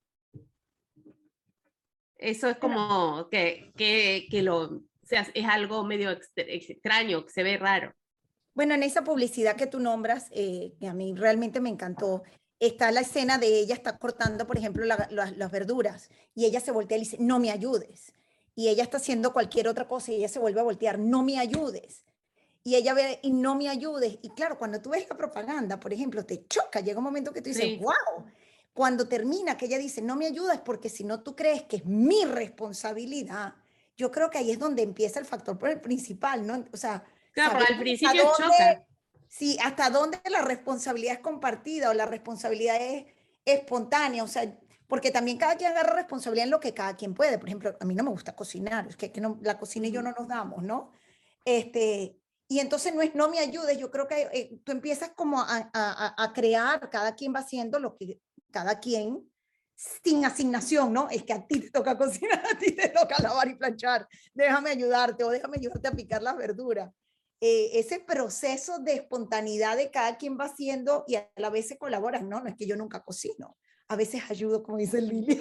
Eso 2.17 2.49
es 2.49 2.57
como 2.57 3.27
que, 3.29 3.71
que, 3.75 4.27
que 4.29 4.41
lo, 4.43 4.61
o 4.63 4.81
sea, 5.03 5.27
es 5.33 5.45
algo 5.47 5.83
medio 5.83 6.11
ex- 6.11 6.31
extraño, 6.35 7.25
que 7.25 7.31
se 7.31 7.43
ve 7.43 7.57
raro. 7.57 7.93
Bueno, 8.53 8.73
en 8.75 8.83
esa 8.83 9.03
publicidad 9.03 9.55
que 9.55 9.67
tú 9.67 9.79
nombras, 9.79 10.27
eh, 10.31 10.73
que 10.79 10.87
a 10.87 10.93
mí 10.93 11.13
realmente 11.15 11.59
me 11.61 11.69
encantó, 11.69 12.23
está 12.59 12.91
la 12.91 12.99
escena 13.01 13.37
de 13.39 13.59
ella 13.59 13.73
está 13.75 13.97
cortando, 13.97 14.45
por 14.45 14.57
ejemplo, 14.57 14.85
la- 14.85 15.07
la- 15.09 15.31
las 15.31 15.51
verduras 15.51 16.09
y 16.35 16.45
ella 16.45 16.59
se 16.59 16.71
voltea 16.71 16.97
y 16.97 17.01
le 17.01 17.05
dice, 17.05 17.17
no 17.19 17.39
me 17.39 17.49
ayudes. 17.49 18.13
Y 18.55 18.67
ella 18.69 18.83
está 18.83 18.97
haciendo 18.97 19.33
cualquier 19.33 19.67
otra 19.67 19.87
cosa 19.87 20.11
y 20.11 20.15
ella 20.15 20.27
se 20.27 20.39
vuelve 20.39 20.59
a 20.59 20.63
voltear, 20.63 20.99
no 20.99 21.23
me 21.23 21.39
ayudes. 21.39 22.03
Y 22.63 22.75
ella 22.75 22.93
ve, 22.93 23.19
y 23.23 23.31
no 23.31 23.55
me 23.55 23.69
ayudes. 23.69 24.19
Y 24.21 24.29
claro, 24.31 24.57
cuando 24.57 24.81
tú 24.81 24.89
ves 24.91 25.07
la 25.09 25.17
propaganda, 25.17 25.79
por 25.79 25.93
ejemplo, 25.93 26.25
te 26.25 26.45
choca, 26.47 26.79
llega 26.81 26.99
un 26.99 27.05
momento 27.05 27.31
que 27.33 27.41
tú 27.41 27.49
dices, 27.49 27.63
Sí. 27.63 27.77
wow. 27.77 28.25
Cuando 28.73 29.07
termina, 29.07 29.57
que 29.57 29.65
ella 29.65 29.77
dice, 29.77 30.01
no 30.01 30.15
me 30.15 30.27
ayudas 30.27 30.59
porque 30.61 30.89
si 30.89 31.03
no 31.03 31.21
tú 31.23 31.35
crees 31.35 31.63
que 31.63 31.77
es 31.77 31.85
mi 31.85 32.23
responsabilidad, 32.25 33.55
yo 33.97 34.11
creo 34.11 34.29
que 34.29 34.37
ahí 34.37 34.51
es 34.51 34.59
donde 34.59 34.81
empieza 34.83 35.19
el 35.19 35.25
factor 35.25 35.57
principal, 35.81 36.45
¿no? 36.47 36.63
O 36.71 36.77
sea, 36.77 37.03
Claro, 37.33 37.59
al 37.67 37.79
principio 37.79 38.23
dónde- 38.23 38.37
choca. 38.43 38.85
Sí, 39.27 39.57
hasta 39.63 39.89
dónde 39.89 40.19
la 40.29 40.41
responsabilidad 40.41 41.13
es 41.15 41.19
compartida 41.19 41.89
o 41.89 41.93
la 41.93 42.05
responsabilidad 42.05 42.77
es 42.81 43.05
espontánea, 43.45 44.23
o 44.23 44.27
sea, 44.27 44.57
porque 44.91 45.09
también 45.09 45.37
cada 45.37 45.55
quien 45.55 45.71
agarra 45.71 45.95
responsabilidad 45.95 46.43
en 46.47 46.51
lo 46.51 46.59
que 46.59 46.73
cada 46.73 46.97
quien 46.97 47.13
puede. 47.13 47.39
Por 47.39 47.47
ejemplo, 47.47 47.77
a 47.79 47.85
mí 47.85 47.95
no 47.95 48.03
me 48.03 48.09
gusta 48.09 48.35
cocinar, 48.35 48.89
es 48.89 48.97
que, 48.97 49.09
que 49.09 49.21
no, 49.21 49.39
la 49.41 49.57
cocina 49.57 49.87
y 49.87 49.91
yo 49.93 50.01
no 50.01 50.11
nos 50.11 50.27
damos, 50.27 50.63
¿no? 50.63 50.91
Este, 51.45 52.19
y 52.49 52.59
entonces 52.59 52.93
no 52.93 53.01
es 53.01 53.15
no 53.15 53.29
me 53.29 53.39
ayudes, 53.39 53.77
yo 53.77 53.89
creo 53.89 54.05
que 54.09 54.23
eh, 54.33 54.59
tú 54.65 54.73
empiezas 54.73 55.11
como 55.15 55.39
a, 55.39 55.71
a- 55.73 56.15
a- 56.21 56.33
crear, 56.33 56.89
cada 56.89 57.15
quien 57.15 57.33
va 57.33 57.39
haciendo 57.39 57.79
lo 57.79 57.95
que 57.95 58.19
cada 58.51 58.81
quien 58.81 59.31
sin 60.03 60.25
asignación, 60.25 60.91
¿no? 60.91 61.09
Es 61.09 61.23
que 61.23 61.31
a 61.31 61.47
ti 61.47 61.61
te 61.61 61.71
toca 61.71 61.97
cocinar, 61.97 62.43
a 62.53 62.57
ti 62.59 62.75
te 62.75 62.89
toca 62.89 63.15
lavar 63.23 63.47
y 63.47 63.55
planchar, 63.55 64.09
déjame 64.33 64.71
ayudarte 64.71 65.23
o 65.23 65.29
déjame 65.29 65.55
ayudarte 65.57 65.87
a 65.87 65.91
picar 65.93 66.21
las 66.21 66.35
verduras. 66.35 66.91
Eh, 67.39 67.79
ese 67.79 68.01
proceso 68.01 68.79
de 68.79 68.95
espontaneidad 68.95 69.77
de 69.77 69.89
cada 69.89 70.17
quien 70.17 70.37
va 70.37 70.45
haciendo 70.47 71.05
y 71.07 71.15
a 71.15 71.31
la 71.37 71.49
vez 71.49 71.69
se 71.69 71.77
colaboran, 71.77 72.27
¿no? 72.27 72.41
No 72.41 72.49
es 72.49 72.55
que 72.57 72.67
yo 72.67 72.75
nunca 72.75 73.03
cocino, 73.05 73.57
a 73.91 73.95
veces 73.97 74.23
ayudo, 74.31 74.63
como 74.63 74.77
dice 74.77 75.01
Lili. 75.01 75.37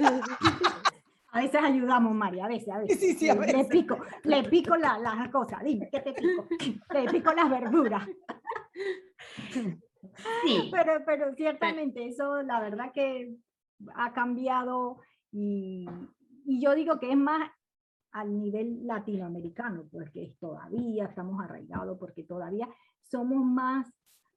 A 1.33 1.41
veces 1.41 1.61
ayudamos, 1.63 2.13
María, 2.13 2.47
a 2.47 2.49
veces, 2.49 2.69
a 2.75 2.79
veces. 2.79 2.99
Sí, 2.99 3.15
sí, 3.15 3.29
a 3.29 3.35
le, 3.35 3.41
le 3.41 3.47
veces. 3.53 3.67
pico, 3.69 3.97
le 4.25 4.43
pico 4.45 4.75
la- 4.77 4.99
las 4.99 5.29
cosas, 5.31 5.63
dime, 5.63 5.89
¿qué 5.89 6.01
te 6.01 6.13
pico? 6.13 6.49
Le 6.93 7.09
pico 7.09 7.33
las 7.33 7.49
verduras. 7.49 8.09
Sí, 10.43 10.71
Pero, 10.73 10.93
pero 11.07 11.35
ciertamente 11.37 12.09
eso, 12.09 12.43
la 12.43 12.59
verdad 12.61 12.91
que 12.93 13.37
ha 13.95 14.13
cambiado 14.13 14.99
y, 15.31 15.87
y 16.45 16.61
yo 16.61 16.75
digo 16.75 16.99
que 16.99 17.13
es 17.13 17.17
más 17.17 17.49
al 18.13 18.37
nivel 18.37 18.85
latinoamericano, 18.87 19.85
porque 19.93 20.35
todavía 20.41 21.05
estamos 21.05 21.41
arraigados, 21.45 21.97
porque 21.99 22.25
todavía 22.25 22.69
somos 23.03 23.45
más 23.45 23.87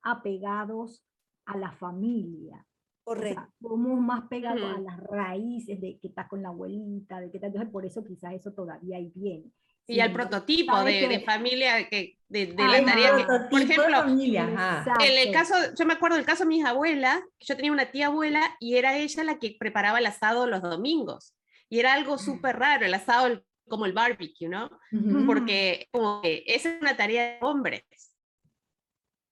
apegados 0.04 1.04
a 1.46 1.58
la 1.58 1.72
familia. 1.72 2.64
O 3.06 3.16
sea, 3.16 3.34
Correcto. 3.36 3.54
somos 3.62 4.00
más 4.00 4.28
pegados 4.30 4.64
a 4.64 4.80
las 4.80 4.98
raíces 5.04 5.80
de 5.82 6.00
que 6.00 6.08
estás 6.08 6.28
con 6.28 6.42
la 6.42 6.50
abuelita, 6.50 7.20
de 7.20 7.32
que 7.32 7.40
tal, 7.40 7.48
entonces 7.50 7.72
por 7.72 7.86
eso 7.86 8.04
quizás 8.04 8.34
eso 8.34 8.52
todavía 8.54 8.98
ahí 8.98 9.12
viene. 9.14 9.52
Y 9.86 10.00
al 10.00 10.10
Sí, 10.10 10.14
prototipo 10.14 10.84
de, 10.84 11.08
de 11.10 11.20
familia 11.20 11.90
que, 11.90 12.18
de, 12.30 12.46
de 12.48 12.64
Ay, 12.64 12.86
la 12.86 12.86
tarea 12.86 13.18
que, 13.18 13.26
por 13.50 13.62
ejemplo, 13.62 13.86
en 14.08 15.28
el 15.28 15.32
caso, 15.34 15.56
yo 15.78 15.86
me 15.86 15.94
acuerdo 15.94 16.16
del 16.16 16.26
caso 16.26 16.44
de 16.44 16.50
mis 16.50 16.66
abuelas, 16.66 17.22
yo 17.42 17.56
tenía 17.58 17.72
una 17.72 17.92
tía 17.92 18.08
abuela 18.08 18.56
y 18.60 18.78
era 18.78 18.98
ella 18.98 19.24
la 19.26 19.40
que 19.40 19.56
preparaba 19.60 20.00
el 20.00 20.06
asado 20.06 20.48
los 20.48 20.62
domingos. 20.62 21.36
Y 21.70 21.80
era 21.80 21.94
algo 21.94 22.18
súper 22.18 22.58
raro, 22.58 22.86
el 22.86 22.94
asado 22.94 23.44
como 23.68 23.86
el 23.86 23.94
barbecue, 23.94 24.48
¿no? 24.48 24.70
Ujú. 24.92 25.26
Porque 25.26 25.88
como 25.92 26.22
que 26.22 26.44
esa 26.48 26.70
es 26.70 26.82
una 26.82 26.96
tarea 26.96 27.34
de 27.34 27.38
hombres. 27.42 27.84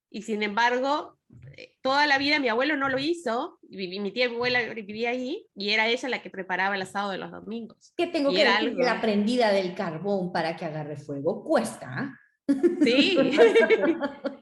Y 0.09 0.23
sin 0.23 0.43
embargo, 0.43 1.17
toda 1.81 2.07
la 2.07 2.17
vida 2.17 2.39
mi 2.39 2.47
abuelo 2.49 2.75
no 2.77 2.89
lo 2.89 2.99
hizo, 2.99 3.59
y 3.69 3.99
mi 3.99 4.11
tía 4.11 4.27
abuela 4.27 4.61
vivía 4.73 5.09
ahí, 5.09 5.47
y 5.55 5.71
era 5.71 5.87
ella 5.87 6.09
la 6.09 6.21
que 6.21 6.29
preparaba 6.29 6.75
el 6.75 6.81
asado 6.81 7.09
de 7.11 7.17
los 7.17 7.31
domingos. 7.31 7.93
¿Qué 7.97 8.07
tengo 8.07 8.31
Y 8.31 8.35
que 8.35 8.43
decir 8.45 8.57
algo. 8.57 8.81
la 8.81 9.01
prendida 9.01 9.51
del 9.51 9.73
carbón 9.75 10.31
para 10.31 10.55
que 10.55 10.65
agarre 10.65 10.97
fuego? 10.97 11.43
Cuesta. 11.43 12.17
Sí. 12.83 13.17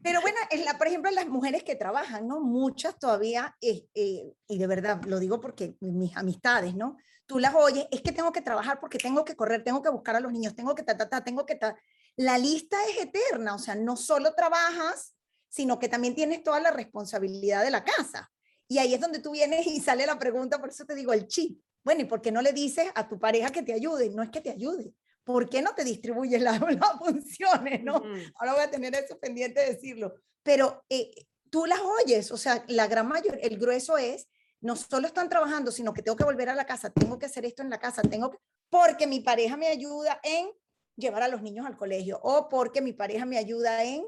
Pero 0.00 0.20
bueno, 0.22 0.38
en 0.50 0.64
la, 0.64 0.78
por 0.78 0.86
ejemplo, 0.86 1.10
las 1.10 1.28
mujeres 1.28 1.62
que 1.64 1.74
trabajan, 1.76 2.26
¿no? 2.26 2.40
Muchas 2.40 2.98
todavía, 2.98 3.56
eh, 3.60 3.84
eh, 3.94 4.32
y 4.46 4.58
de 4.58 4.66
verdad 4.66 5.02
lo 5.04 5.18
digo 5.18 5.40
porque 5.40 5.76
mis 5.80 6.16
amistades, 6.16 6.74
¿no? 6.74 6.96
Tú 7.26 7.38
las 7.38 7.54
oyes, 7.54 7.86
es 7.90 8.00
que 8.00 8.12
tengo 8.12 8.32
que 8.32 8.40
trabajar 8.40 8.80
porque 8.80 8.96
tengo 8.96 9.22
que 9.24 9.36
correr, 9.36 9.62
tengo 9.64 9.82
que 9.82 9.90
buscar 9.90 10.16
a 10.16 10.20
los 10.20 10.32
niños, 10.32 10.54
tengo 10.54 10.74
que 10.74 10.82
ta, 10.82 10.96
ta, 10.96 11.10
ta, 11.10 11.22
tengo 11.22 11.44
que 11.44 11.56
ta. 11.56 11.76
La 12.16 12.38
lista 12.38 12.78
es 12.88 13.02
eterna, 13.02 13.54
o 13.54 13.58
sea, 13.58 13.74
no 13.74 13.96
solo 13.96 14.32
trabajas, 14.34 15.14
sino 15.48 15.78
que 15.78 15.88
también 15.88 16.14
tienes 16.14 16.42
toda 16.42 16.60
la 16.60 16.70
responsabilidad 16.70 17.64
de 17.64 17.70
la 17.70 17.84
casa. 17.84 18.30
Y 18.68 18.78
ahí 18.78 18.94
es 18.94 19.00
donde 19.00 19.20
tú 19.20 19.32
vienes 19.32 19.66
y 19.66 19.80
sale 19.80 20.06
la 20.06 20.18
pregunta, 20.18 20.58
por 20.58 20.68
eso 20.68 20.84
te 20.84 20.94
digo 20.94 21.12
el 21.12 21.26
chip. 21.26 21.60
Bueno, 21.82 22.02
¿y 22.02 22.04
por 22.04 22.20
qué 22.20 22.30
no 22.30 22.42
le 22.42 22.52
dices 22.52 22.90
a 22.94 23.08
tu 23.08 23.18
pareja 23.18 23.50
que 23.50 23.62
te 23.62 23.72
ayude? 23.72 24.10
No 24.10 24.22
es 24.22 24.30
que 24.30 24.40
te 24.40 24.50
ayude. 24.50 24.92
¿Por 25.24 25.48
qué 25.48 25.62
no 25.62 25.74
te 25.74 25.84
distribuyes 25.84 26.40
las 26.42 26.60
las 26.60 26.98
funciones, 26.98 27.82
no? 27.82 28.02
Ahora 28.34 28.54
voy 28.54 28.62
a 28.62 28.70
tener 28.70 28.94
eso 28.94 29.18
pendiente 29.18 29.60
de 29.60 29.74
decirlo, 29.74 30.14
pero 30.42 30.84
eh, 30.88 31.10
tú 31.50 31.66
las 31.66 31.80
oyes, 31.80 32.30
o 32.30 32.36
sea, 32.36 32.64
la 32.68 32.86
gran 32.86 33.08
mayoría, 33.08 33.40
el 33.42 33.58
grueso 33.58 33.98
es, 33.98 34.28
no 34.60 34.76
solo 34.76 35.06
están 35.06 35.28
trabajando, 35.28 35.70
sino 35.70 35.92
que 35.92 36.02
tengo 36.02 36.16
que 36.16 36.24
volver 36.24 36.48
a 36.48 36.54
la 36.54 36.66
casa, 36.66 36.90
tengo 36.90 37.18
que 37.18 37.26
hacer 37.26 37.44
esto 37.44 37.62
en 37.62 37.70
la 37.70 37.78
casa, 37.78 38.02
tengo 38.02 38.30
que, 38.30 38.38
porque 38.70 39.06
mi 39.06 39.20
pareja 39.20 39.56
me 39.56 39.68
ayuda 39.68 40.20
en 40.22 40.50
llevar 40.96 41.22
a 41.22 41.28
los 41.28 41.42
niños 41.42 41.66
al 41.66 41.76
colegio, 41.76 42.18
o 42.22 42.48
porque 42.48 42.80
mi 42.80 42.92
pareja 42.92 43.24
me 43.24 43.38
ayuda 43.38 43.84
en, 43.84 44.04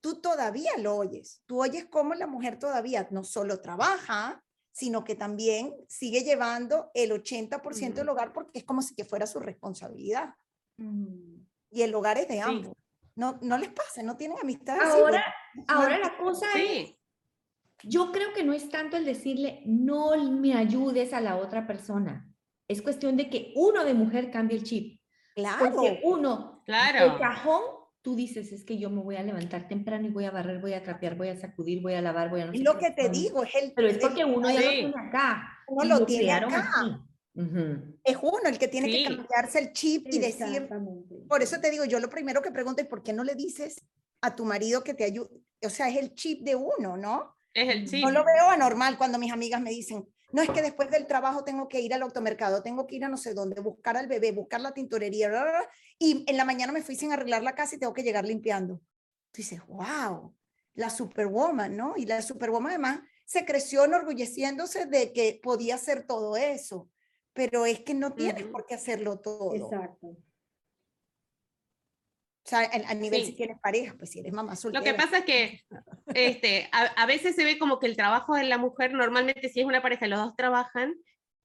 tú 0.00 0.20
todavía 0.20 0.70
lo 0.78 0.96
oyes, 0.96 1.42
tú 1.46 1.60
oyes 1.62 1.86
cómo 1.90 2.14
la 2.14 2.26
mujer 2.26 2.58
todavía 2.58 3.06
no 3.10 3.24
solo 3.24 3.60
trabaja, 3.60 4.42
sino 4.72 5.04
que 5.04 5.14
también 5.14 5.74
sigue 5.88 6.22
llevando 6.22 6.90
el 6.94 7.10
80% 7.12 7.94
del 7.94 8.08
hogar 8.08 8.32
porque 8.32 8.58
es 8.60 8.64
como 8.64 8.82
si 8.82 8.94
que 8.94 9.04
fuera 9.04 9.26
su 9.26 9.40
responsabilidad. 9.40 10.34
Y 10.78 11.82
el 11.82 11.94
hogar 11.94 12.18
es 12.18 12.28
de 12.28 12.34
Sí. 12.34 12.40
ambos. 12.40 12.72
No, 13.16 13.38
no 13.42 13.58
les 13.58 13.68
pasa, 13.70 14.02
no 14.02 14.16
tienen 14.16 14.38
amistades. 14.40 14.82
Ahora, 14.84 15.22
ahora 15.68 15.98
la 15.98 16.16
cosa 16.16 16.46
es, 16.56 16.88
Sí. 16.88 16.98
yo 17.82 18.12
creo 18.12 18.32
que 18.32 18.44
no 18.44 18.52
es 18.54 18.68
tanto 18.70 18.96
el 18.96 19.04
decirle, 19.04 19.62
no 19.66 20.16
me 20.30 20.54
ayudes 20.54 21.12
a 21.12 21.20
la 21.20 21.36
otra 21.36 21.66
persona. 21.66 22.26
Es 22.68 22.80
cuestión 22.80 23.16
de 23.16 23.28
que 23.28 23.52
uno 23.56 23.84
de 23.84 23.94
mujer 23.94 24.30
cambie 24.30 24.56
el 24.56 24.64
chip. 24.64 25.00
claro. 25.34 25.58
Porque 25.74 26.00
uno, 26.04 26.62
Claro. 26.66 27.12
el 27.14 27.18
cajón, 27.18 27.60
tú 28.02 28.16
dices, 28.16 28.52
es 28.52 28.64
que 28.64 28.78
yo 28.78 28.90
me 28.90 29.02
voy 29.02 29.16
a 29.16 29.22
levantar 29.22 29.68
temprano 29.68 30.06
y 30.06 30.10
voy 30.10 30.24
a 30.24 30.30
barrer, 30.30 30.60
voy 30.60 30.72
a 30.72 30.82
trapear, 30.82 31.16
voy 31.16 31.28
a 31.28 31.36
sacudir, 31.36 31.82
voy 31.82 31.94
a 31.94 32.00
lavar, 32.02 32.30
voy 32.30 32.40
a 32.40 32.46
no 32.46 32.52
sé 32.52 32.58
lo 32.58 32.78
que 32.78 32.90
te 32.92 33.08
digo, 33.10 33.42
es 33.44 33.54
el, 33.54 33.72
Pero 33.74 33.88
es 33.88 33.98
porque 33.98 34.24
uno 34.24 34.50
ya 34.50 34.60
lo 34.62 34.70
Sí. 34.70 34.76
tiene 34.78 34.94
acá. 34.96 35.58
Uno 35.68 35.84
y 35.84 35.88
lo 35.88 36.06
tiene 36.06 36.32
acá. 36.32 36.72
así. 36.74 36.90
Ujú. 37.32 37.96
es 38.02 38.16
uno 38.20 38.40
el 38.48 38.58
que 38.58 38.66
tiene 38.68 38.88
que 38.90 38.96
Sí. 38.98 39.04
cambiarse 39.04 39.58
el 39.60 39.72
chip 39.72 40.06
y 40.10 40.18
decir, 40.18 40.46
Exactamente. 40.46 41.14
por 41.28 41.42
eso 41.42 41.60
te 41.60 41.70
digo, 41.70 41.84
yo 41.84 42.00
lo 42.00 42.10
primero 42.10 42.42
que 42.42 42.50
pregunto 42.50 42.82
es, 42.82 42.88
¿por 42.88 43.02
qué 43.04 43.12
no 43.12 43.22
le 43.22 43.34
dices 43.36 43.80
a 44.20 44.34
tu 44.34 44.44
marido 44.44 44.82
que 44.82 44.94
te 44.94 45.04
ayude? 45.04 45.28
O 45.64 45.70
sea, 45.70 45.88
es 45.88 45.96
el 45.96 46.14
chip 46.14 46.42
de 46.42 46.56
uno, 46.56 46.96
¿no? 46.96 47.36
Es 47.54 47.68
el 47.68 47.88
sí. 47.88 48.02
No 48.02 48.10
lo 48.10 48.24
veo 48.24 48.48
anormal 48.50 48.98
cuando 48.98 49.18
mis 49.18 49.32
amigas 49.32 49.60
me 49.60 49.70
dicen, 49.70 50.08
no 50.32 50.42
es 50.42 50.50
que 50.50 50.62
después 50.62 50.90
del 50.90 51.06
trabajo 51.06 51.44
tengo 51.44 51.68
que 51.68 51.80
ir 51.80 51.94
al 51.94 52.02
automercado, 52.02 52.62
tengo 52.62 52.86
que 52.86 52.96
ir 52.96 53.04
a 53.04 53.08
no 53.08 53.16
sé 53.16 53.34
dónde, 53.34 53.60
buscar 53.60 53.96
al 53.96 54.06
bebé, 54.06 54.32
buscar 54.32 54.60
la 54.60 54.72
tintorería, 54.72 55.28
bla, 55.28 55.42
bla, 55.42 55.50
bla, 55.50 55.68
y 55.98 56.24
en 56.26 56.36
la 56.36 56.44
mañana 56.44 56.72
me 56.72 56.82
fui 56.82 56.96
sin 56.96 57.12
arreglar 57.12 57.42
la 57.42 57.54
casa 57.54 57.76
y 57.76 57.78
tengo 57.78 57.92
que 57.92 58.02
llegar 58.02 58.24
limpiando. 58.24 58.76
Tú 59.32 59.38
dices, 59.38 59.60
wow, 59.66 60.34
la 60.74 60.90
superwoman, 60.90 61.76
¿no? 61.76 61.94
Y 61.96 62.06
la 62.06 62.22
superwoman 62.22 62.70
además 62.70 63.00
se 63.24 63.44
creció 63.44 63.84
enorgulleciéndose 63.84 64.86
de 64.86 65.12
que 65.12 65.40
podía 65.42 65.76
hacer 65.76 66.06
todo 66.06 66.36
eso, 66.36 66.90
pero 67.32 67.66
es 67.66 67.80
que 67.80 67.94
no 67.94 68.14
tienes 68.14 68.44
Ujú. 68.44 68.52
por 68.52 68.66
qué 68.66 68.74
hacerlo 68.74 69.20
todo. 69.20 69.54
Exacto. 69.54 70.16
Sea, 72.50 72.60
a, 72.60 72.90
a 72.90 72.94
nivel 72.94 73.20
Sí. 73.20 73.26
si 73.28 73.32
tienes 73.36 73.58
pareja, 73.60 73.94
pues 73.98 74.10
si 74.10 74.20
eres 74.20 74.32
mamá 74.32 74.52
Lo 74.52 74.56
soltera. 74.56 74.84
que 74.84 74.94
pasa 74.94 75.18
es 75.18 75.24
que 75.24 75.60
este, 76.14 76.68
a, 76.72 76.82
a 77.02 77.06
veces 77.06 77.34
se 77.36 77.44
ve 77.44 77.58
como 77.58 77.78
que 77.78 77.86
el 77.86 77.96
trabajo 77.96 78.34
de 78.34 78.44
la 78.44 78.58
mujer, 78.58 78.92
normalmente 78.92 79.48
si 79.48 79.60
es 79.60 79.66
una 79.66 79.82
pareja 79.82 80.06
los 80.08 80.18
dos 80.18 80.36
trabajan, 80.36 80.94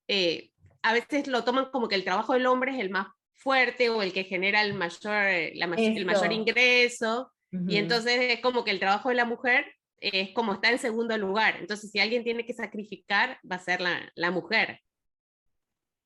eh, 0.07 0.51
a 0.81 0.93
veces 0.93 1.27
lo 1.27 1.43
toman 1.43 1.69
como 1.71 1.87
que 1.87 1.95
el 1.95 2.03
trabajo 2.03 2.33
del 2.33 2.45
hombre 2.47 2.71
es 2.73 2.79
el 2.79 2.89
más 2.89 3.07
fuerte 3.33 3.89
o 3.89 4.01
el 4.01 4.13
que 4.13 4.23
genera 4.23 4.61
el 4.61 4.73
mayor, 4.73 5.25
eh, 5.27 5.51
la 5.55 5.65
el 5.65 6.05
mayor 6.05 6.25
Eso. 6.25 6.31
ingreso, 6.33 7.31
y 7.67 7.77
entonces 7.77 8.19
es 8.33 8.39
como 8.41 8.63
que 8.65 8.71
el 8.71 8.79
trabajo 8.79 9.09
de 9.09 9.15
la 9.15 9.23
mujer 9.25 9.65
es 10.01 10.31
como 10.33 10.53
está 10.53 10.69
en 10.71 10.77
segundo 10.79 11.17
lugar. 11.17 11.55
Entonces, 11.59 11.89
si 11.89 11.99
alguien 11.99 12.23
tiene 12.23 12.45
que 12.45 12.53
sacrificar, 12.53 13.39
va 13.49 13.55
a 13.55 13.59
ser 13.59 13.79
la, 13.81 14.11
la 14.15 14.29
mujer. 14.31 14.81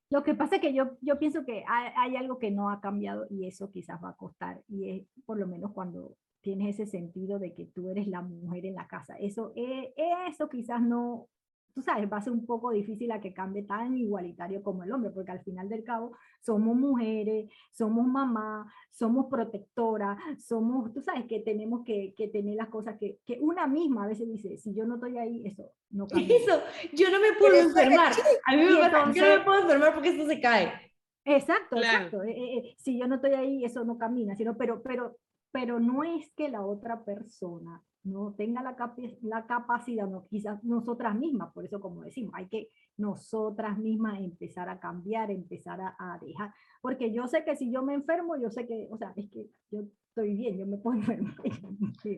Lo 0.09 0.23
que 0.23 0.33
pasa 0.33 0.55
es 0.55 0.61
que 0.61 0.73
yo, 0.73 0.97
yo 1.01 1.19
pienso 1.19 1.45
que 1.45 1.63
hay, 1.67 2.15
algo 2.15 2.39
que 2.39 2.49
no 2.49 2.71
ha 2.71 2.81
cambiado 2.81 3.27
y 3.29 3.47
eso 3.47 3.71
quizás 3.71 4.03
va 4.03 4.09
a 4.09 4.15
costar, 4.15 4.63
y 4.67 4.89
es 4.89 5.07
por 5.25 5.37
lo 5.37 5.45
menos 5.45 5.71
cuando 5.71 6.17
tienes 6.41 6.79
ese 6.79 6.89
sentido 6.89 7.37
de 7.37 7.53
que 7.53 7.65
tú 7.65 7.89
eres 7.89 8.07
la 8.07 8.21
mujer 8.21 8.65
en 8.65 8.75
la 8.75 8.87
casa. 8.87 9.15
Eso, 9.19 9.53
eh, 9.55 9.93
eso 10.27 10.49
quizás 10.49 10.81
no, 10.81 11.27
tú 11.79 11.85
sabes, 11.85 12.11
va 12.11 12.17
a 12.17 12.21
ser 12.21 12.33
un 12.33 12.45
poco 12.45 12.71
difícil 12.71 13.09
a 13.11 13.21
que 13.21 13.33
cambie 13.33 13.63
tan 13.63 13.95
igualitario 13.97 14.61
como 14.61 14.83
el 14.83 14.91
hombre, 14.91 15.11
porque 15.11 15.31
al 15.31 15.41
final 15.41 15.69
del 15.69 15.83
cabo 15.83 16.11
somos 16.41 16.75
mujeres, 16.75 17.49
somos 17.71 18.05
mamá, 18.05 18.71
somos 18.91 19.27
protectoras, 19.27 20.17
somos, 20.45 20.91
tú 20.93 21.01
sabes, 21.01 21.25
que 21.25 21.39
tenemos 21.39 21.85
que, 21.85 22.13
que 22.17 22.27
tener 22.27 22.55
las 22.55 22.67
cosas 22.67 22.97
que, 22.99 23.19
que, 23.25 23.37
una 23.39 23.65
misma 23.65 24.03
a 24.03 24.07
veces 24.07 24.27
dice, 24.27 24.57
si 24.57 24.73
yo 24.75 24.85
no 24.85 24.95
estoy 24.95 25.17
ahí, 25.17 25.47
eso 25.47 25.71
no 25.91 26.05
cambia. 26.07 26.35
Eso, 26.35 26.61
yo 26.93 27.09
no 27.09 27.19
me 27.21 27.33
puedo 27.39 27.55
enfermar. 27.55 28.11
A 28.45 28.55
mí 28.55 28.63
me 28.63 28.89
pasa, 28.89 29.13
yo 29.13 29.23
no 29.23 29.37
me 29.37 29.45
puedo 29.45 29.61
enfermar 29.61 29.93
porque 29.93 30.09
esto 30.09 30.25
se 30.27 30.41
cae. 30.41 30.73
Exacto, 31.23 31.77
exacto. 31.77 32.23
Eh, 32.23 32.31
eh, 32.31 32.57
eh, 32.57 32.75
si 32.77 32.99
yo 32.99 33.07
no 33.07 33.15
estoy 33.15 33.33
ahí, 33.33 33.63
eso 33.63 33.85
no 33.85 33.97
camina, 33.97 34.35
sino, 34.35 34.57
pero, 34.57 34.81
pero, 34.81 35.15
pero 35.51 35.79
no 35.79 36.03
es 36.03 36.31
que 36.35 36.49
la 36.49 36.65
otra 36.65 37.03
persona 37.03 37.83
no 38.03 38.33
tenga 38.33 38.61
la, 38.61 38.75
la 39.21 39.45
capacidad, 39.45 40.07
no, 40.07 40.25
quizás 40.27 40.63
nosotras 40.63 41.15
mismas, 41.15 41.51
por 41.53 41.65
eso 41.65 41.79
como 41.79 42.03
decimos, 42.03 42.33
hay 42.35 42.47
que 42.47 42.69
nosotras 42.97 43.77
mismas 43.77 44.19
empezar 44.19 44.69
a 44.69 44.79
cambiar, 44.79 45.31
empezar 45.31 45.79
a, 45.81 45.95
a, 45.99 46.17
dejar, 46.19 46.53
porque 46.81 47.13
yo 47.13 47.27
sé 47.27 47.43
que 47.43 47.55
si 47.55 47.71
yo 47.71 47.83
me 47.83 47.93
enfermo, 47.93 48.37
yo 48.37 48.49
sé 48.49 48.65
que, 48.65 48.87
o 48.89 48.97
sea, 48.97 49.13
es 49.15 49.29
que 49.29 49.47
yo 49.71 49.81
estoy 50.09 50.35
bien, 50.35 50.57
yo 50.57 50.65
me 50.65 50.77
puedo 50.77 50.97
enfermar, 50.99 51.35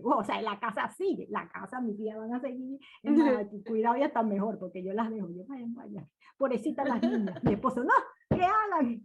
o 0.04 0.24
sea, 0.24 0.40
en 0.40 0.46
la 0.46 0.60
casa 0.60 0.90
sigue, 0.90 1.28
la 1.30 1.50
casa, 1.50 1.82
mis 1.82 1.98
días 1.98 2.18
van 2.18 2.34
a 2.34 2.40
seguir, 2.40 2.80
cuidado 3.68 3.98
ya 3.98 4.06
está 4.06 4.24
mejor, 4.24 4.60
porque 4.60 4.84
yo 4.84 4.94
las 4.94 5.10
dejo, 5.10 5.30
yo 5.30 5.46
vayan, 5.48 5.74
vayan, 5.74 6.08
pobrecitas 6.38 6.88
las 6.88 7.02
niñas, 7.02 7.44
mi 7.44 7.54
esposo, 7.54 7.84
no, 7.84 7.94
que 8.30 8.44
hagan, 8.44 9.04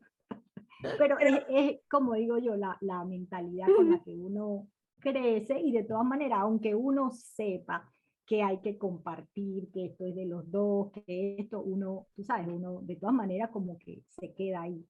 pero 0.98 1.18
es, 1.18 1.42
es, 1.48 1.80
como 1.90 2.14
digo 2.14 2.38
yo, 2.38 2.56
la, 2.56 2.76
la 2.80 3.04
mentalidad 3.04 3.66
con 3.76 3.90
la 3.90 4.02
que 4.02 4.14
uno 4.14 4.68
crece 5.00 5.58
y 5.60 5.72
de 5.72 5.84
todas 5.84 6.04
maneras, 6.04 6.40
aunque 6.40 6.74
uno 6.74 7.10
sepa 7.12 7.92
que 8.26 8.42
hay 8.42 8.58
que 8.58 8.76
compartir, 8.76 9.70
que 9.72 9.86
esto 9.86 10.04
es 10.04 10.14
de 10.14 10.26
los 10.26 10.50
dos, 10.50 10.90
que 10.92 11.36
esto 11.38 11.60
uno, 11.60 12.08
tú 12.14 12.24
sabes, 12.24 12.48
uno 12.48 12.80
de 12.82 12.96
todas 12.96 13.14
maneras 13.14 13.50
como 13.52 13.78
que 13.78 14.02
se 14.08 14.34
queda 14.34 14.62
ahí. 14.62 14.84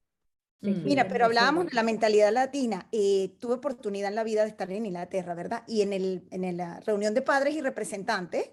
Se 0.63 0.71
mm. 0.71 0.85
Mira, 0.85 1.07
pero 1.07 1.27
hablábamos 1.27 1.67
de 1.67 1.75
la 1.75 1.83
mentalidad 1.83 2.33
latina. 2.33 2.89
Eh, 2.93 3.37
tuve 3.39 3.55
oportunidad 3.55 4.09
en 4.09 4.15
la 4.15 4.25
vida 4.25 4.43
de 4.43 4.49
estar 4.49 4.71
en 4.73 4.87
Inglaterra, 4.87 5.35
¿verdad? 5.35 5.65
Y 5.69 5.83
en, 5.83 5.93
el, 5.93 6.27
en 6.31 6.57
la 6.57 6.81
reunión 6.81 7.13
de 7.13 7.21
padres 7.21 7.55
y 7.55 7.61
representantes 7.61 8.51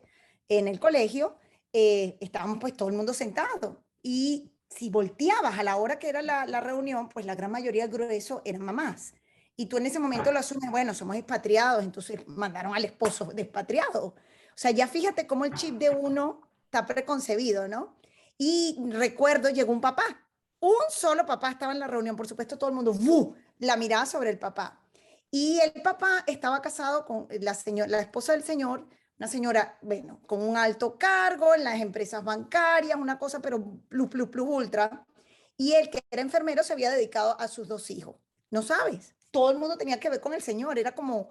en 0.50 0.68
el 0.68 0.82
colegio, 0.82 1.38
eh, 1.72 2.18
estábamos 2.20 2.58
pues 2.60 2.74
todo 2.74 2.90
el 2.90 2.96
mundo 2.96 3.14
sentado. 3.14 3.86
Y 4.02 4.52
si 4.76 4.90
volteabas 4.90 5.58
a 5.60 5.64
la 5.64 5.76
hora 5.78 6.00
que 6.00 6.10
era 6.10 6.22
la, 6.22 6.46
la 6.46 6.60
reunión, 6.60 7.10
pues 7.10 7.26
la 7.26 7.36
gran 7.36 7.52
mayoría, 7.52 7.88
grueso, 7.88 8.42
eran 8.46 8.62
mamás. 8.62 9.14
Y 9.56 9.68
tú 9.68 9.78
en 9.78 9.86
ese 9.86 10.00
momento 10.00 10.32
lo 10.32 10.40
asumes, 10.40 10.72
bueno, 10.72 10.94
somos 10.94 11.16
expatriados, 11.16 11.84
entonces 11.84 12.28
mandaron 12.28 12.76
al 12.76 12.86
esposo 12.86 13.26
de 13.26 13.44
expatriado. 13.44 14.06
O 14.06 14.16
sea, 14.56 14.72
ya 14.72 14.88
fíjate 14.88 15.28
cómo 15.28 15.46
el 15.46 15.54
chip 15.54 15.78
de 15.78 15.90
uno 15.92 16.42
está 16.66 16.86
preconcebido, 16.86 17.68
¿no? 17.68 17.96
Y 18.38 18.78
recuerdo, 18.90 19.50
llegó 19.50 19.72
un 19.72 19.82
papá, 19.82 20.04
un 20.60 20.74
solo 20.90 21.26
papá 21.26 21.52
estaba 21.52 21.72
en 21.72 21.80
la 21.80 21.88
reunión, 21.88 22.16
por 22.16 22.28
supuesto 22.28 22.58
todo 22.58 22.70
el 22.70 22.76
mundo, 22.76 22.94
¡bu! 22.94 23.36
la 23.60 23.78
mirada 23.78 24.06
sobre 24.06 24.30
el 24.30 24.40
papá. 24.40 24.80
Y 25.30 25.60
el 25.60 25.82
papá 25.82 26.24
estaba 26.28 26.62
casado 26.62 27.06
con 27.06 27.28
la, 27.42 27.54
señora, 27.54 27.90
la 27.90 28.00
esposa 28.00 28.34
del 28.34 28.44
señor, 28.44 28.88
una 29.20 29.28
señora, 29.28 29.78
bueno, 29.82 30.22
con 30.26 30.42
un 30.42 30.58
alto 30.58 30.98
cargo 30.98 31.56
en 31.56 31.64
las 31.64 31.80
empresas 31.80 32.24
bancarias, 32.24 32.98
una 32.98 33.18
cosa, 33.18 33.42
pero 33.42 33.64
plus, 33.88 34.10
plus, 34.10 34.30
plus, 34.30 34.48
ultra. 34.48 35.06
Y 35.56 35.74
él, 35.74 35.90
que 35.90 36.04
era 36.10 36.22
enfermero, 36.22 36.64
se 36.64 36.74
había 36.74 36.92
dedicado 36.92 37.40
a 37.40 37.48
sus 37.48 37.68
dos 37.68 37.90
hijos. 37.92 38.16
¿No 38.50 38.62
sabes? 38.62 39.16
todo 39.34 39.50
el 39.50 39.58
mundo 39.58 39.78
tenía 39.78 40.00
que 40.00 40.12
ver 40.12 40.22
con 40.22 40.34
el 40.34 40.44
Señor, 40.44 40.78
era 40.78 40.94
como, 40.94 41.30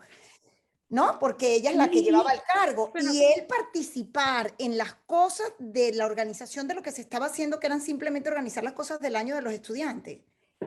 ¿no? 0.88 1.20
Porque 1.20 1.54
ella 1.54 1.70
es 1.70 1.76
la 1.76 1.88
que 1.88 2.02
llevaba 2.02 2.32
el 2.32 2.40
cargo. 2.52 2.92
y 3.00 3.22
él 3.22 3.46
participar 3.46 4.52
en 4.58 4.76
las 4.76 4.94
cosas 5.06 5.52
de 5.60 5.94
la 5.94 6.04
organización 6.04 6.66
de 6.66 6.74
lo 6.74 6.82
que 6.82 6.90
se 6.90 7.00
estaba 7.00 7.26
haciendo, 7.26 7.60
que 7.60 7.68
eran 7.68 7.80
simplemente 7.80 8.28
organizar 8.28 8.64
las 8.64 8.72
cosas 8.72 9.00
del 9.00 9.14
año 9.14 9.36
de 9.36 9.42
los 9.42 9.52
estudiantes. 9.52 10.18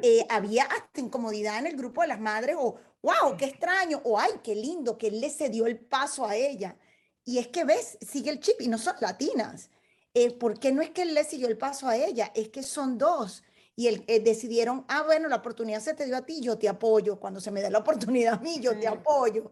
Eh, 0.01 0.25
había 0.29 0.63
hasta 0.63 1.01
incomodidad 1.01 1.59
en 1.59 1.67
el 1.67 1.75
grupo 1.75 2.01
de 2.01 2.07
las 2.07 2.21
madres, 2.21 2.55
o 2.57 2.79
wow, 3.03 3.35
qué 3.37 3.45
extraño, 3.45 4.01
o 4.05 4.17
ay, 4.17 4.31
qué 4.41 4.55
lindo, 4.55 4.97
que 4.97 5.07
él 5.07 5.19
le 5.19 5.29
cedió 5.29 5.67
el 5.67 5.77
paso 5.77 6.25
a 6.25 6.37
ella. 6.37 6.77
Y 7.25 7.39
es 7.39 7.47
que 7.47 7.65
ves, 7.65 7.97
sigue 8.01 8.29
el 8.29 8.39
chip 8.39 8.61
y 8.61 8.67
no 8.67 8.77
son 8.77 8.95
latinas. 9.01 9.69
Eh, 10.13 10.31
¿Por 10.31 10.59
qué 10.59 10.71
no 10.71 10.81
es 10.81 10.91
que 10.91 11.01
él 11.01 11.13
le 11.13 11.25
siguió 11.25 11.47
el 11.47 11.57
paso 11.57 11.87
a 11.87 11.97
ella? 11.97 12.31
Es 12.35 12.49
que 12.49 12.63
son 12.63 12.97
dos 12.97 13.43
y 13.75 13.87
el, 13.87 14.05
eh, 14.07 14.21
decidieron, 14.21 14.85
ah, 14.87 15.03
bueno, 15.03 15.27
la 15.27 15.37
oportunidad 15.37 15.81
se 15.81 15.93
te 15.93 16.05
dio 16.05 16.15
a 16.15 16.25
ti, 16.25 16.39
yo 16.39 16.57
te 16.57 16.69
apoyo. 16.69 17.19
Cuando 17.19 17.41
se 17.41 17.51
me 17.51 17.61
da 17.61 17.69
la 17.69 17.79
oportunidad 17.79 18.35
a 18.35 18.39
mí, 18.39 18.59
yo 18.61 18.79
te 18.79 18.87
apoyo. 18.87 19.51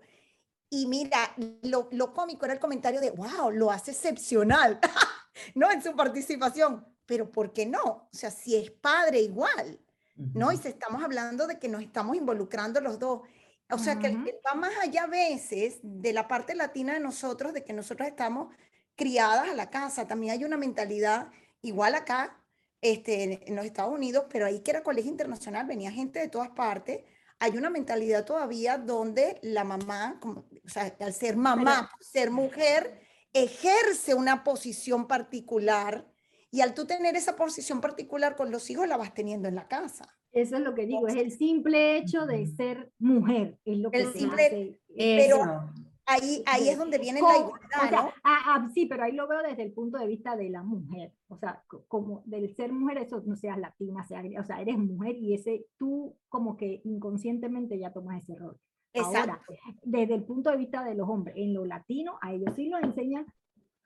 Y 0.70 0.88
mira, 0.88 1.36
lo, 1.64 1.90
lo 1.92 2.14
cómico 2.14 2.46
era 2.46 2.54
el 2.54 2.60
comentario 2.60 3.02
de, 3.02 3.12
wow, 3.12 3.52
lo 3.52 3.70
hace 3.70 3.92
excepcional, 3.92 4.80
¿no? 5.56 5.70
En 5.72 5.84
su 5.84 5.96
participación. 5.96 6.86
Pero 7.06 7.30
¿por 7.30 7.52
qué 7.52 7.66
no? 7.66 7.84
O 7.84 8.10
sea, 8.12 8.32
si 8.32 8.56
es 8.56 8.72
padre 8.72 9.20
igual, 9.20 9.80
¿no? 10.16 10.52
Y 10.54 10.58
si 10.58 10.70
estamos 10.70 11.04
hablando 11.04 11.46
de 11.46 11.60
que 11.60 11.68
nos 11.68 11.82
estamos 11.82 12.16
involucrando 12.16 12.80
los 12.80 12.98
dos. 12.98 13.22
O 13.70 13.78
sea, 13.78 13.98
que 13.98 14.10
va 14.46 14.54
más 14.56 14.74
allá 14.82 15.04
a 15.04 15.08
veces 15.08 15.80
de 15.82 16.14
la 16.14 16.28
parte 16.28 16.54
latina 16.54 16.94
de 16.94 17.00
nosotros, 17.00 17.54
de 17.54 17.64
que 17.64 17.74
nosotros 17.74 18.08
estamos 18.08 18.54
criadas 18.96 19.50
a 19.50 19.56
la 19.56 19.70
casa. 19.70 20.08
También 20.08 20.34
hay 20.34 20.44
una 20.44 20.58
mentalidad 20.58 21.32
igual 21.62 21.96
acá 21.96 22.40
este, 22.82 23.48
en 23.48 23.56
los 23.56 23.66
Estados 23.66 23.94
Unidos, 23.94 24.26
pero 24.30 24.46
ahí 24.46 24.60
que 24.60 24.72
era 24.72 24.84
colegio 24.84 25.10
internacional, 25.10 25.66
venía 25.66 25.92
gente 25.92 26.20
de 26.20 26.28
todas 26.28 26.50
partes. 26.50 27.04
Hay 27.40 27.58
una 27.58 27.70
mentalidad 27.70 28.26
todavía 28.26 28.78
donde 28.78 29.40
la 29.42 29.64
mamá, 29.64 30.18
como, 30.20 30.42
o 30.42 30.70
sea, 30.70 30.96
al 31.00 31.14
ser 31.14 31.36
mamá, 31.36 31.90
ser 32.00 32.30
mujer, 32.30 33.02
ejerce 33.34 34.14
una 34.14 34.44
posición 34.44 35.08
particular 35.08 36.13
y 36.54 36.62
al 36.62 36.76
tú 36.76 36.86
tener 36.86 37.16
esa 37.16 37.36
posición 37.36 37.82
particular 37.82 38.36
con 38.36 38.52
los 38.52 38.70
hijos, 38.70 38.88
la 38.88 38.96
vas 38.96 39.16
teniendo 39.16 39.48
en 39.48 39.56
la 39.56 39.68
casa. 39.68 40.08
Eso 40.32 40.58
es 40.58 40.62
lo 40.62 40.76
que 40.76 40.86
digo, 40.86 41.08
es 41.08 41.16
el 41.16 41.32
simple 41.32 41.98
hecho 41.98 42.28
de 42.28 42.46
ser 42.46 42.92
mujer, 43.00 43.58
es 43.66 43.80
lo 43.80 43.90
que 43.90 44.02
el 44.02 44.14
simple, 44.14 44.80
Pero 44.96 45.72
ahí, 46.06 46.44
ahí 46.46 46.70
es 46.70 46.78
donde 46.78 47.00
viene 47.00 47.22
la 47.24 47.38
igualdad, 47.38 47.92
¿no? 47.92 48.12
Ah, 48.24 48.40
ah, 48.46 48.70
sí, 48.72 48.86
pero 48.86 49.04
ahí 49.04 49.14
lo 49.14 49.28
veo 49.28 49.42
desde 49.42 49.64
el 49.64 49.74
punto 49.74 49.98
de 49.98 50.06
vista 50.06 50.36
de 50.36 50.52
la 50.52 50.62
mujer, 50.62 51.12
o 51.28 51.38
sea, 51.40 51.64
como 51.88 52.22
del 52.26 52.56
ser 52.56 52.72
mujer, 52.72 53.00
eso 53.00 53.24
no 53.26 53.36
seas 53.36 53.58
latina, 53.58 54.04
sea, 54.04 54.22
o 54.40 54.44
sea, 54.44 54.62
eres 54.62 54.78
mujer 54.78 55.16
y 55.16 55.34
ese 55.34 55.66
tú 55.80 56.16
como 56.30 56.56
que 56.56 56.82
inconscientemente 56.84 57.80
ya 57.80 57.92
tomas 57.92 58.22
ese 58.22 58.36
rol. 58.36 58.60
Ahora, 58.94 59.42
desde 59.82 60.14
el 60.14 60.24
punto 60.24 60.52
de 60.52 60.58
vista 60.58 60.84
de 60.84 60.94
los 60.94 61.10
hombres, 61.10 61.36
en 61.36 61.56
lo 61.56 61.66
latino, 61.66 62.20
a 62.22 62.32
ellos 62.32 62.54
sí 62.56 62.70
lo 62.70 62.78
enseñan 62.78 63.26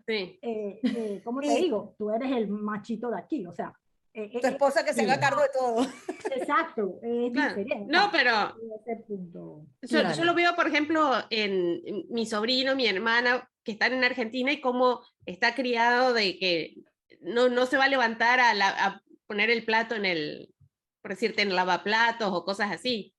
Sí. 0.07 0.39
Eh, 0.41 0.79
eh, 0.83 1.21
¿Cómo 1.23 1.41
te 1.41 1.49
digo? 1.49 1.93
Tú 1.97 2.09
eres 2.11 2.31
el 2.31 2.47
machito 2.47 3.09
de 3.09 3.19
aquí, 3.19 3.45
o 3.45 3.53
sea, 3.53 3.73
eh, 4.13 4.39
tu 4.39 4.47
esposa 4.47 4.85
que 4.85 4.93
se 4.93 5.01
haga 5.01 5.19
cargo 5.19 5.41
de 5.41 5.49
todo. 5.49 5.85
Exacto, 6.33 6.99
es 7.03 7.33
diferente. 7.33 7.85
No, 7.87 8.09
pero 8.11 8.55
yo, 9.81 10.13
yo, 10.13 10.23
lo 10.23 10.33
veo, 10.33 10.55
por 10.55 10.67
ejemplo, 10.67 11.11
en, 11.29 12.05
mi 12.09 12.25
sobrino, 12.25 12.73
mi 12.75 12.87
hermana, 12.87 13.49
que 13.63 13.73
están 13.73 13.93
en 13.93 14.05
Argentina 14.05 14.51
y 14.51 14.61
cómo 14.61 15.01
está 15.25 15.53
criado 15.53 16.13
de 16.13 16.39
que 16.39 16.77
no, 17.19 17.49
no 17.49 17.65
se 17.65 17.77
va 17.77 17.83
a 17.83 17.89
levantar 17.89 18.39
a, 18.39 18.51
a 18.51 19.03
poner 19.27 19.49
el 19.49 19.65
plato 19.65 19.93
en 19.93 20.05
el, 20.05 20.55
por 21.01 21.11
decirte, 21.11 21.41
en 21.41 21.53
lavaplatos 21.53 22.31
o 22.31 22.45
cosas 22.45 22.71
así. 22.71 23.13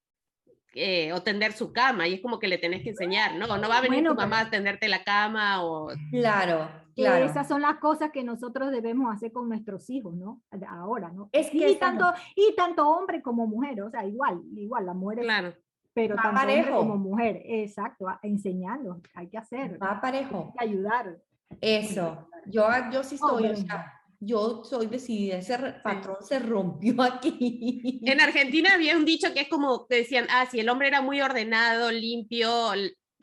Eh, 0.75 1.13
o 1.15 1.23
tender 1.23 1.53
su 1.53 1.73
cama, 1.73 2.07
y 2.07 2.15
es 2.15 2.21
como 2.21 2.39
que 2.39 2.47
le 2.47 2.59
tenés 2.59 2.83
que 2.83 2.91
enseñar, 2.91 3.35
¿no? 3.37 3.47
No 3.47 3.69
va 3.69 3.79
a 3.79 3.81
venir 3.81 4.07
tu 4.07 4.15
mamá 4.15 4.41
a 4.41 4.51
tenderte 4.51 4.87
la 4.87 5.03
cama 5.03 5.65
o... 5.65 5.89
Claro, 6.11 6.69
claro. 6.95 7.25
Esas 7.25 7.49
son 7.49 7.63
las 7.63 7.79
cosas 7.79 8.11
que 8.13 8.23
nosotros 8.23 8.71
debemos 8.71 9.13
hacer 9.13 9.33
con 9.33 9.49
nuestros 9.49 9.89
hijos, 9.89 10.15
¿no? 10.15 10.43
Ahora, 10.69 11.11
¿no? 11.11 11.31
Es 11.33 11.49
que 11.51 11.71
y, 11.71 11.77
tanto, 11.77 12.13
y 12.37 12.55
tanto 12.55 12.87
hombre 12.87 13.23
como 13.23 13.47
mujer, 13.47 13.81
o 13.83 13.91
sea, 13.91 14.05
igual, 14.05 14.43
igual, 14.57 14.85
la 14.85 14.95
mujer 14.95 15.21
Claro. 15.21 15.55
Pero 15.95 16.17
tanto 16.17 16.39
hombre 16.39 16.71
como 16.71 16.97
mujer, 16.97 17.43
exacto, 17.45 18.07
enseñarlo, 18.23 19.01
hay 19.15 19.29
que 19.29 19.39
hacer. 19.39 19.83
Va 19.83 20.01
parejo. 20.01 20.53
Hay 20.59 20.69
que 20.69 20.75
ayudar. 20.75 21.17
Eso, 21.63 22.29
yo, 22.47 22.69
yo 22.93 23.03
sí 23.03 23.15
estoy, 23.15 23.47
o 23.47 23.57
sea, 23.57 23.98
yo 24.21 24.65
soy 24.65 24.87
decidida, 24.87 25.39
ese 25.39 25.57
patrón 25.83 26.17
se 26.21 26.39
rompió 26.39 26.95
aquí. 27.03 28.01
En 28.05 28.21
Argentina 28.21 28.75
había 28.75 28.97
un 28.97 29.05
dicho 29.05 29.33
que 29.33 29.43
es 29.43 29.49
como 29.49 29.87
que 29.87 29.97
decían, 29.97 30.27
ah, 30.31 30.47
si 30.51 30.61
el 30.61 30.69
hombre 30.69 30.89
era 30.89 31.03
muy 31.03 31.21
ordenado, 31.21 31.91
limpio, 31.91 32.73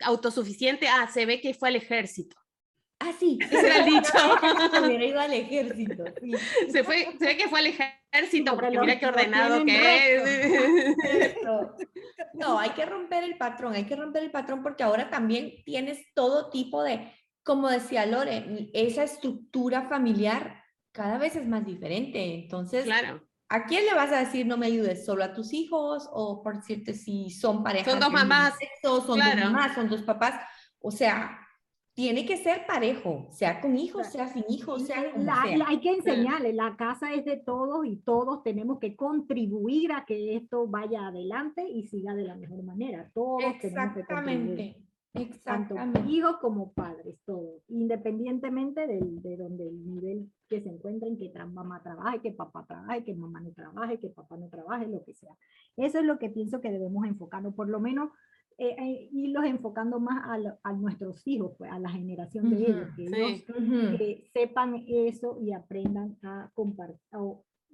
autosuficiente, 0.02 0.88
ah, 0.88 1.08
se 1.12 1.26
ve 1.26 1.40
que 1.40 1.54
fue 1.54 1.68
al 1.68 1.76
ejército. 1.76 2.36
Ah, 2.98 3.12
sí. 3.18 3.38
Ese 3.42 3.60
era 3.60 3.78
el 3.78 3.84
dicho. 3.94 4.12
hubiera 4.84 5.04
ido 5.04 5.20
al 5.20 5.32
ejército. 5.32 6.04
Se, 6.70 6.82
fue, 6.82 7.14
se 7.18 7.26
ve 7.26 7.36
que 7.36 7.48
fue 7.48 7.58
al 7.60 7.66
ejército 7.66 8.56
porque 8.56 8.78
mira 8.80 8.98
qué 8.98 9.06
ordenado 9.06 9.64
que 9.66 10.16
es. 10.16 11.36
No, 12.32 12.58
hay 12.58 12.70
que 12.70 12.86
romper 12.86 13.24
el 13.24 13.36
patrón, 13.36 13.74
hay 13.74 13.84
que 13.84 13.96
romper 13.96 14.22
el 14.22 14.30
patrón 14.30 14.62
porque 14.62 14.82
ahora 14.82 15.10
también 15.10 15.62
tienes 15.64 15.98
todo 16.14 16.48
tipo 16.48 16.82
de, 16.82 17.12
como 17.42 17.68
decía 17.68 18.06
Lore, 18.06 18.70
esa 18.72 19.04
estructura 19.04 19.82
familiar 19.88 20.62
cada 20.96 21.18
vez 21.18 21.36
es 21.36 21.46
más 21.46 21.64
diferente. 21.66 22.34
Entonces, 22.34 22.84
claro. 22.84 23.20
¿a 23.50 23.66
quién 23.66 23.84
le 23.84 23.94
vas 23.94 24.10
a 24.12 24.20
decir 24.20 24.46
no 24.46 24.56
me 24.56 24.66
ayudes? 24.66 25.04
¿Solo 25.04 25.22
a 25.24 25.34
tus 25.34 25.52
hijos? 25.52 26.08
O 26.12 26.42
por 26.42 26.62
cierto, 26.62 26.92
si 26.94 27.28
son 27.30 27.62
parejas. 27.62 27.92
Son 27.92 28.00
dos 28.00 28.10
mamás. 28.12 28.54
son 28.82 29.04
dos 29.06 29.18
mamás, 29.18 29.74
son 29.74 29.88
dos 29.90 30.02
papás. 30.02 30.40
O 30.80 30.90
sea, 30.90 31.38
tiene 31.92 32.26
que 32.26 32.36
ser 32.36 32.66
parejo, 32.66 33.28
sea 33.30 33.60
con 33.60 33.76
hijos, 33.78 34.06
sea 34.08 34.28
sin 34.28 34.44
hijos, 34.50 34.86
sea 34.86 35.12
como 35.12 35.24
La- 35.24 35.42
sea. 35.44 35.56
la- 35.56 35.68
hay 35.68 35.80
que 35.80 35.90
enseñarle, 35.94 36.52
la 36.52 36.76
casa 36.76 37.12
es 37.14 37.24
de 37.24 37.36
todos 37.38 37.86
y 37.86 37.96
todos 37.96 38.42
tenemos 38.42 38.78
que 38.78 38.96
contribuir 38.96 39.92
a 39.92 40.04
que 40.06 40.36
esto 40.36 40.66
vaya 40.66 41.06
adelante 41.08 41.66
y 41.68 41.86
siga 41.88 42.14
de 42.14 42.24
la 42.24 42.36
mejor 42.36 42.62
manera. 42.62 43.10
Todos 43.14 43.42
tenemos 43.60 43.94
que 43.94 44.04
Tanto 45.42 45.74
hijos 46.08 46.36
como 46.38 46.72
padres, 46.72 47.16
todos, 47.24 47.62
independientemente 47.68 48.86
del, 48.86 49.22
de 49.22 49.36
donde 49.36 49.68
el 49.68 49.86
nivel 49.86 50.30
que 50.48 50.60
se 50.60 50.68
encuentren, 50.68 51.16
que 51.18 51.32
mamá 51.46 51.82
trabaje, 51.82 52.20
que 52.20 52.32
papá 52.32 52.64
trabaje, 52.66 53.04
que 53.04 53.14
mamá 53.14 53.40
no 53.40 53.52
trabaje, 53.52 53.98
que 53.98 54.08
papá 54.10 54.36
no 54.36 54.48
trabaje, 54.48 54.86
lo 54.86 55.02
que 55.04 55.14
sea. 55.14 55.34
Eso 55.76 55.98
es 55.98 56.04
lo 56.04 56.18
que 56.18 56.30
pienso 56.30 56.60
que 56.60 56.70
debemos 56.70 57.06
enfocarnos, 57.06 57.54
por 57.54 57.68
lo 57.68 57.80
menos 57.80 58.10
eh, 58.58 58.74
eh, 58.78 59.08
irlos 59.12 59.44
enfocando 59.44 60.00
más 60.00 60.24
a, 60.30 60.38
lo- 60.38 60.58
a 60.62 60.72
nuestros 60.72 61.26
hijos, 61.26 61.52
pues, 61.58 61.70
a 61.70 61.78
la 61.78 61.90
generación 61.90 62.50
de 62.50 62.56
ellos, 62.56 62.88
que 62.96 63.06
sí. 63.08 63.14
ellos 63.14 63.44
que 63.98 64.30
sepan 64.32 64.84
eso 64.88 65.38
y 65.42 65.52
aprendan 65.52 66.16
a 66.22 66.50
compartir, 66.54 66.98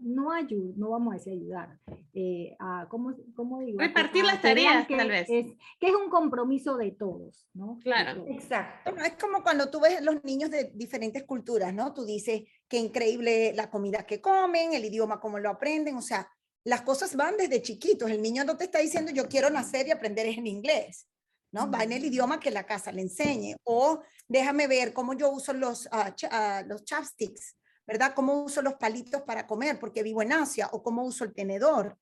no 0.02 0.32
ayudar, 0.32 0.76
no 0.76 0.90
vamos 0.90 1.14
a 1.14 1.16
decir 1.16 1.32
ayudar, 1.32 1.78
eh, 2.12 2.56
a, 2.58 2.86
¿cómo, 2.88 3.14
cómo 3.34 3.60
digo? 3.60 3.78
Repartir 3.78 4.24
las 4.24 4.42
tareas, 4.42 4.86
que 4.86 4.96
tal 4.96 5.08
vez. 5.08 5.28
Es, 5.30 5.46
que 5.80 5.88
es 5.88 5.94
un 5.94 6.10
compromiso 6.10 6.76
de 6.76 6.90
todos, 6.90 7.46
¿no? 7.54 7.78
Claro. 7.82 8.24
Exacto. 8.28 8.90
Bueno, 8.90 9.06
es 9.06 9.14
como 9.14 9.42
cuando 9.42 9.70
tú 9.70 9.80
ves 9.80 10.02
los 10.02 10.22
niños 10.24 10.50
de 10.50 10.70
diferentes 10.74 11.22
culturas, 11.24 11.72
¿no? 11.72 11.94
Tú 11.94 12.04
dices 12.04 12.42
qué 12.68 12.78
increíble 12.78 13.52
la 13.54 13.70
comida 13.70 14.04
que 14.06 14.20
comen, 14.20 14.72
el 14.74 14.84
idioma 14.84 15.20
cómo 15.20 15.38
lo 15.38 15.50
aprenden, 15.50 15.96
o 15.96 16.02
sea, 16.02 16.28
las 16.64 16.82
cosas 16.82 17.16
van 17.16 17.36
desde 17.36 17.62
chiquitos. 17.62 18.10
El 18.10 18.22
niño 18.22 18.44
no 18.44 18.56
te 18.56 18.64
está 18.64 18.78
diciendo 18.78 19.10
yo 19.12 19.28
quiero 19.28 19.50
nacer 19.50 19.86
y 19.88 19.90
aprender 19.90 20.26
en 20.26 20.46
inglés, 20.46 21.08
¿no? 21.52 21.70
Va 21.70 21.82
en 21.82 21.92
el 21.92 22.04
idioma 22.04 22.38
que 22.40 22.50
la 22.50 22.64
casa 22.64 22.92
le 22.92 23.02
enseñe. 23.02 23.56
O 23.64 24.00
déjame 24.28 24.66
ver 24.68 24.92
cómo 24.92 25.12
yo 25.14 25.30
uso 25.30 25.52
los, 25.52 25.88
ah, 25.90 26.14
cha- 26.14 26.28
ah, 26.30 26.62
los 26.66 26.84
chopsticks, 26.84 27.56
¿verdad? 27.86 28.12
Cómo 28.14 28.42
uso 28.42 28.62
los 28.62 28.74
palitos 28.74 29.22
para 29.22 29.46
comer 29.46 29.78
porque 29.78 30.02
vivo 30.02 30.22
en 30.22 30.32
Asia 30.32 30.68
o 30.72 30.82
cómo 30.82 31.04
uso 31.04 31.24
el 31.24 31.34
tenedor. 31.34 31.98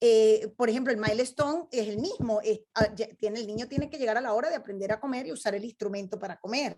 Eh, 0.00 0.52
por 0.56 0.68
ejemplo, 0.68 0.92
el 0.92 0.98
milestone 0.98 1.64
es 1.70 1.88
el 1.88 1.98
mismo. 1.98 2.40
ah, 2.74 2.94
tiene, 3.18 3.40
el 3.40 3.46
niño 3.46 3.68
tiene 3.68 3.88
que 3.88 3.98
llegar 3.98 4.18
a 4.18 4.20
la 4.20 4.34
hora 4.34 4.50
de 4.50 4.56
aprender 4.56 4.92
a 4.92 5.00
comer 5.00 5.26
y 5.26 5.32
usar 5.32 5.54
el 5.54 5.64
instrumento 5.64 6.18
para 6.18 6.38
comer. 6.38 6.76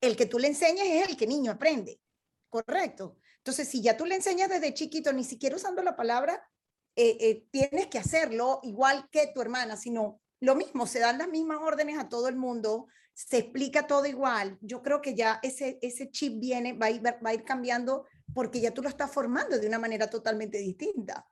El 0.00 0.16
que 0.16 0.26
tú 0.26 0.38
le 0.38 0.48
enseñas 0.48 0.86
es 0.86 1.08
el 1.08 1.16
que 1.16 1.26
niño 1.26 1.52
aprende. 1.52 2.00
Correcto. 2.48 3.16
Entonces, 3.38 3.68
si 3.68 3.82
ya 3.82 3.96
tú 3.96 4.06
le 4.06 4.14
enseñas 4.14 4.48
desde 4.48 4.74
chiquito, 4.74 5.12
ni 5.12 5.24
siquiera 5.24 5.56
usando 5.56 5.82
la 5.82 5.96
palabra, 5.96 6.42
eh, 6.96 7.16
eh, 7.20 7.46
tienes 7.50 7.88
que 7.88 7.98
hacerlo 7.98 8.60
igual 8.62 9.08
que 9.10 9.26
tu 9.34 9.40
hermana, 9.42 9.76
sino 9.76 10.20
lo 10.40 10.54
mismo, 10.54 10.86
se 10.86 11.00
dan 11.00 11.18
las 11.18 11.28
mismas 11.28 11.58
órdenes 11.60 11.98
a 11.98 12.08
todo 12.08 12.28
el 12.28 12.36
mundo, 12.36 12.86
se 13.14 13.38
explica 13.38 13.86
todo 13.86 14.06
igual. 14.06 14.58
Yo 14.60 14.82
creo 14.82 15.00
que 15.00 15.14
ya 15.14 15.38
ese, 15.42 15.78
ese 15.80 16.10
chip 16.10 16.40
viene, 16.40 16.72
va 16.72 16.86
a, 16.86 16.90
ir, 16.90 17.02
va 17.06 17.30
a 17.30 17.34
ir 17.34 17.44
cambiando 17.44 18.06
porque 18.34 18.60
ya 18.60 18.74
tú 18.74 18.82
lo 18.82 18.88
estás 18.88 19.10
formando 19.10 19.58
de 19.58 19.66
una 19.66 19.78
manera 19.78 20.10
totalmente 20.10 20.58
distinta. 20.58 21.26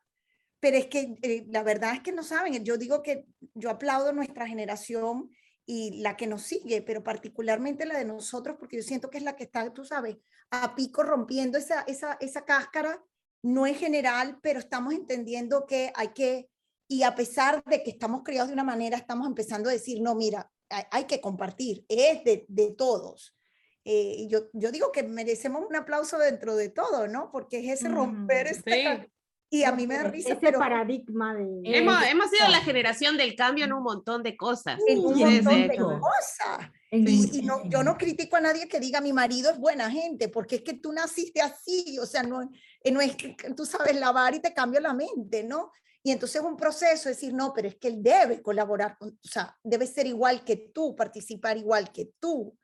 Pero 0.61 0.77
es 0.77 0.87
que 0.87 1.17
eh, 1.23 1.45
la 1.49 1.65
verdad 1.65 1.95
es 1.95 2.01
que 2.01 2.13
no 2.13 2.23
saben, 2.23 2.65
yo 2.65 2.77
digo 2.77 3.03
que 3.03 3.27
yo 3.55 3.69
aplaudo 3.69 4.13
nuestra 4.13 4.47
generación 4.47 5.29
y 5.67 6.01
la 6.03 6.17
que 6.17 6.29
nos 6.29 6.43
sigue, 6.43 6.83
pero 6.83 7.03
particularmente 7.03 7.85
la 7.85 7.99
de 7.99 8.05
nosotros, 8.05 8.57
porque 8.59 8.77
yo 8.77 8.83
siento 8.85 9.11
que 9.11 9.19
es 9.19 9.25
la 9.25 9.35
que 9.35 9.45
está, 9.45 9.69
tú 9.73 9.85
sabes, 9.85 10.19
a 10.51 10.77
pico 10.77 11.03
rompiendo 11.03 11.59
esa, 11.59 11.83
esa, 11.83 12.17
esa 12.21 12.45
cáscara, 12.45 13.03
no 13.43 13.67
en 13.67 13.75
general, 13.75 14.39
pero 14.41 14.61
estamos 14.61 14.95
entendiendo 14.95 15.67
que 15.67 15.93
hay 15.97 16.09
que, 16.09 16.49
y 16.87 17.03
a 17.03 17.17
pesar 17.17 17.65
de 17.65 17.83
que 17.83 17.91
estamos 17.91 18.23
criados 18.23 18.49
de 18.49 18.55
una 18.55 18.65
manera, 18.65 18.97
estamos 18.97 19.27
empezando 19.27 19.69
a 19.69 19.73
decir, 19.73 20.01
no, 20.01 20.15
mira, 20.15 20.49
hay, 20.73 20.85
hay 20.91 21.05
que 21.05 21.21
compartir, 21.21 21.85
es 21.89 22.25
de, 22.25 22.45
de 22.49 22.71
todos. 22.73 23.37
Eh, 23.85 24.15
y 24.19 24.29
yo, 24.29 24.49
yo 24.53 24.71
digo 24.71 24.93
que 24.93 25.03
merecemos 25.03 25.65
un 25.69 25.75
aplauso 25.77 26.17
dentro 26.19 26.55
de 26.57 26.69
todo, 26.69 27.09
¿no? 27.09 27.31
Porque 27.33 27.59
es 27.59 27.81
ese 27.81 27.89
romper, 27.89 28.47
Mm, 28.51 28.55
sí. 28.55 28.85
ca- 28.85 29.07
y 29.51 29.65
a 29.65 29.73
mí 29.73 29.87
me 29.87 29.97
da 29.97 30.03
Ese 30.05 30.11
risa, 30.13 30.39
pero 30.41 30.59
paradigma 30.59 31.35
de... 31.35 31.61
Hemos, 31.65 32.03
hemos 32.07 32.31
sido 32.31 32.49
la 32.49 32.61
generación 32.63 33.19
del 33.19 33.35
cambio 33.37 33.67
en 33.67 33.75
un 33.75 33.83
montón 33.83 34.23
de 34.23 34.35
cosas. 34.35 34.79
en 34.89 34.99
un 35.01 35.19
montón 35.19 35.69
de 35.69 35.77
cosas. 35.77 36.71
Y, 36.91 37.39
y 37.39 37.43
no, 37.43 37.69
yo 37.69 37.83
no 37.83 37.99
critico 37.99 38.37
a 38.37 38.41
nadie 38.41 38.67
que 38.69 38.81
diga 38.81 39.01
mi 39.03 39.13
marido 39.13 39.51
es 39.51 39.59
buena 39.59 39.91
gente, 39.91 40.29
porque 40.29 40.57
es 40.57 40.63
que 40.63 40.75
tú 40.75 40.93
naciste 40.93 41.41
así, 41.43 41.99
o 41.99 42.07
sea, 42.07 42.23
no, 42.23 42.49
eh, 42.83 42.91
no 42.93 43.01
es 43.03 43.15
que 43.17 43.35
tú 43.57 43.67
sabes 43.67 43.97
lavar 43.99 44.35
y 44.35 44.41
te 44.41 44.55
cambia 44.55 44.81
la 44.81 44.95
mente, 44.95 45.43
¿no? 45.45 45.71
Y 46.03 46.11
entonces 46.11 46.41
es 46.41 46.47
un 46.47 46.57
proceso, 46.57 47.09
decir, 47.09 47.33
no, 47.33 47.53
pero 47.55 47.69
es 47.69 47.77
que 47.77 47.89
él 47.89 48.03
debe 48.03 48.43
colaborar, 48.43 48.99
con, 48.99 49.11
o 49.11 49.29
sea, 49.29 49.57
debe 49.63 49.87
ser 49.87 50.07
igual 50.07 50.45
que 50.45 50.57
tú, 50.57 50.97
participar 50.97 51.57
igual 51.57 51.93
que 51.93 52.11
tú. 52.19 52.57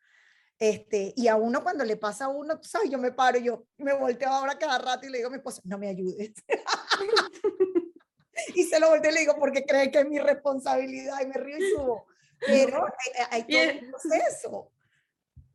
Este, 0.59 1.15
y 1.17 1.29
a 1.29 1.37
uno 1.37 1.63
cuando 1.63 1.85
le 1.85 1.97
pasa 1.97 2.25
a 2.25 2.29
uno, 2.29 2.59
tú 2.59 2.69
sabes, 2.69 2.91
yo 2.91 2.99
me 2.99 3.13
paro, 3.13 3.39
yo 3.39 3.67
me 3.77 3.95
volteo 3.95 4.29
ahora 4.29 4.59
cada 4.59 4.79
rato 4.79 5.07
y 5.07 5.11
le 5.11 5.19
digo 5.19 5.29
a 5.29 5.31
mi 5.31 5.37
esposo, 5.37 5.63
no 5.65 5.79
me 5.79 5.89
ayudes. 5.89 6.33
y 8.57 8.65
se 8.65 8.81
lo 8.81 8.89
volteo 8.89 9.13
y 9.13 9.15
le 9.15 9.21
digo, 9.21 9.37
porque 9.39 9.65
cree 9.65 9.93
que 9.93 10.01
es 10.01 10.09
mi 10.09 10.19
responsabilidad 10.19 11.21
y 11.23 11.27
me 11.27 11.35
río 11.35 11.59
y 11.59 11.71
subo. 11.71 12.07
Pero 12.41 12.87
hay, 13.31 13.31
hay 13.31 13.47
todo 13.47 13.87
un 13.87 13.91
proceso. 13.91 14.73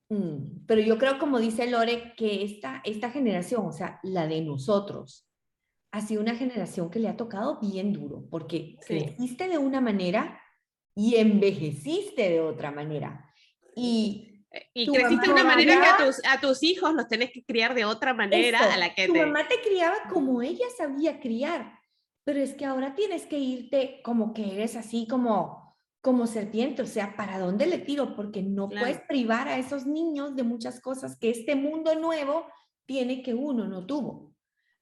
Mm, 0.07 0.65
Pero 0.67 0.81
yo 0.81 0.97
creo, 0.97 1.19
como 1.19 1.39
dice 1.39 1.67
Lore, 1.67 2.13
que 2.15 2.45
esta, 2.45 2.81
esta 2.85 3.09
generación, 3.09 3.65
o 3.65 3.73
sea, 3.73 3.99
la 4.03 4.27
de 4.27 4.41
nosotros, 4.41 5.27
ha 5.93 6.01
sido 6.01 6.21
una 6.21 6.35
generación 6.35 6.89
que 6.89 6.97
le 6.99 7.07
ha 7.07 7.15
tocado 7.15 7.59
bien 7.61 7.93
duro, 7.93 8.25
porque 8.31 8.77
Sí. 8.81 8.87
creciste 8.87 9.47
de 9.47 9.59
una 9.59 9.79
manera 9.79 10.41
y 10.95 11.15
envejeciste 11.17 12.29
de 12.29 12.41
otra 12.41 12.71
manera. 12.71 13.31
Y 13.75 14.29
Y 14.75 14.85
Tu 14.85 14.93
creciste 14.93 15.27
de 15.27 15.33
una 15.33 15.43
manera 15.43 15.81
que 15.81 15.87
a 16.03 16.05
tus, 16.05 16.21
a 16.27 16.39
tus 16.39 16.61
hijos 16.61 16.93
los 16.93 17.07
tenés 17.07 17.31
que 17.31 17.43
criar 17.43 17.73
de 17.73 17.85
otra 17.85 18.13
manera 18.13 18.59
eso, 18.59 18.71
a 18.71 18.77
la 18.77 18.93
que 18.93 19.07
tu 19.07 19.13
te... 19.13 19.25
mamá 19.25 19.47
te 19.47 19.59
criaba 19.67 19.95
como 20.11 20.43
ella 20.43 20.65
sabía 20.77 21.19
criar, 21.19 21.79
pero 22.23 22.39
es 22.39 22.53
que 22.53 22.65
ahora 22.65 22.93
tienes 22.93 23.25
que 23.25 23.39
irte 23.39 24.01
como 24.03 24.33
que 24.33 24.53
eres 24.53 24.75
así 24.75 25.07
como 25.07 25.63
como 26.01 26.27
serpiente, 26.27 26.81
o 26.81 26.85
sea, 26.85 27.15
¿para 27.15 27.39
dónde 27.39 27.65
le 27.65 27.77
tiro? 27.79 28.13
Porque 28.15 28.43
no 28.43 28.67
Claro. 28.67 28.85
puedes 28.85 29.01
privar 29.07 29.47
a 29.47 29.57
esos 29.57 29.85
niños 29.85 30.35
de 30.35 30.43
muchas 30.43 30.81
cosas 30.81 31.17
que 31.17 31.29
este 31.29 31.55
mundo 31.55 31.95
nuevo 31.95 32.45
tiene 32.85 33.23
que 33.23 33.33
uno 33.33 33.67
no 33.69 33.85
tuvo. 33.85 34.32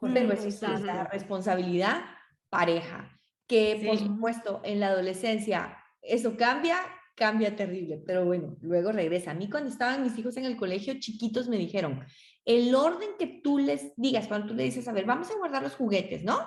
Pero 0.02 0.32
eso 0.34 0.50
sí, 0.52 0.84
la 0.84 1.04
responsabilidad 1.06 2.02
pareja, 2.50 3.18
que 3.48 3.82
por 3.86 3.98
Sí. 3.98 4.06
supuesto 4.06 4.62
en 4.64 4.80
la 4.80 4.88
adolescencia 4.88 5.78
eso 6.02 6.36
cambia, 6.36 6.78
cambia 7.16 7.56
terrible, 7.56 8.02
pero 8.06 8.26
bueno, 8.26 8.58
luego 8.62 8.92
regresa. 8.92 9.32
A 9.32 9.36
mí 9.36 9.50
cuando 9.50 9.70
estaban 9.70 10.02
mis 10.04 10.18
hijos 10.18 10.36
en 10.38 10.46
el 10.46 10.58
colegio 10.58 10.96
chiquitos 11.00 11.48
me 11.48 11.58
dijeron, 11.58 12.04
el 12.44 12.74
orden 12.74 13.10
que 13.20 13.42
tú 13.44 13.60
les 13.60 13.94
digas, 13.96 14.28
cuando 14.28 14.48
tú 14.48 14.54
le 14.56 14.64
dices, 14.64 14.88
a 14.88 14.94
ver, 14.94 15.06
vamos 15.06 15.30
a 15.30 15.38
guardar 15.38 15.62
los 15.62 15.76
juguetes, 15.76 16.24
¿no? 16.24 16.40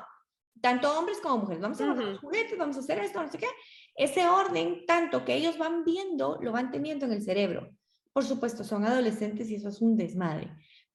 Tanto 0.60 0.98
hombres 0.98 1.18
como 1.22 1.38
mujeres, 1.38 1.62
vamos 1.62 1.80
a 1.80 1.84
guardar 1.86 2.04
los 2.06 2.18
Ujú. 2.18 2.26
juguetes, 2.26 2.58
vamos 2.58 2.76
a 2.76 2.80
hacer 2.80 2.98
esto, 2.98 3.22
no 3.22 3.30
sé 3.30 3.38
qué. 3.38 3.46
Ese 3.94 4.26
orden, 4.26 4.84
tanto 4.86 5.24
que 5.24 5.34
ellos 5.36 5.56
van 5.56 5.84
viendo, 5.84 6.38
lo 6.42 6.50
van 6.50 6.72
teniendo 6.72 7.06
en 7.06 7.12
el 7.12 7.22
cerebro. 7.22 7.70
Por 8.12 8.24
supuesto, 8.24 8.64
son 8.64 8.84
adolescentes 8.84 9.48
y 9.50 9.56
eso 9.56 9.68
es 9.68 9.80
un 9.80 9.96
desmadre. 9.96 10.50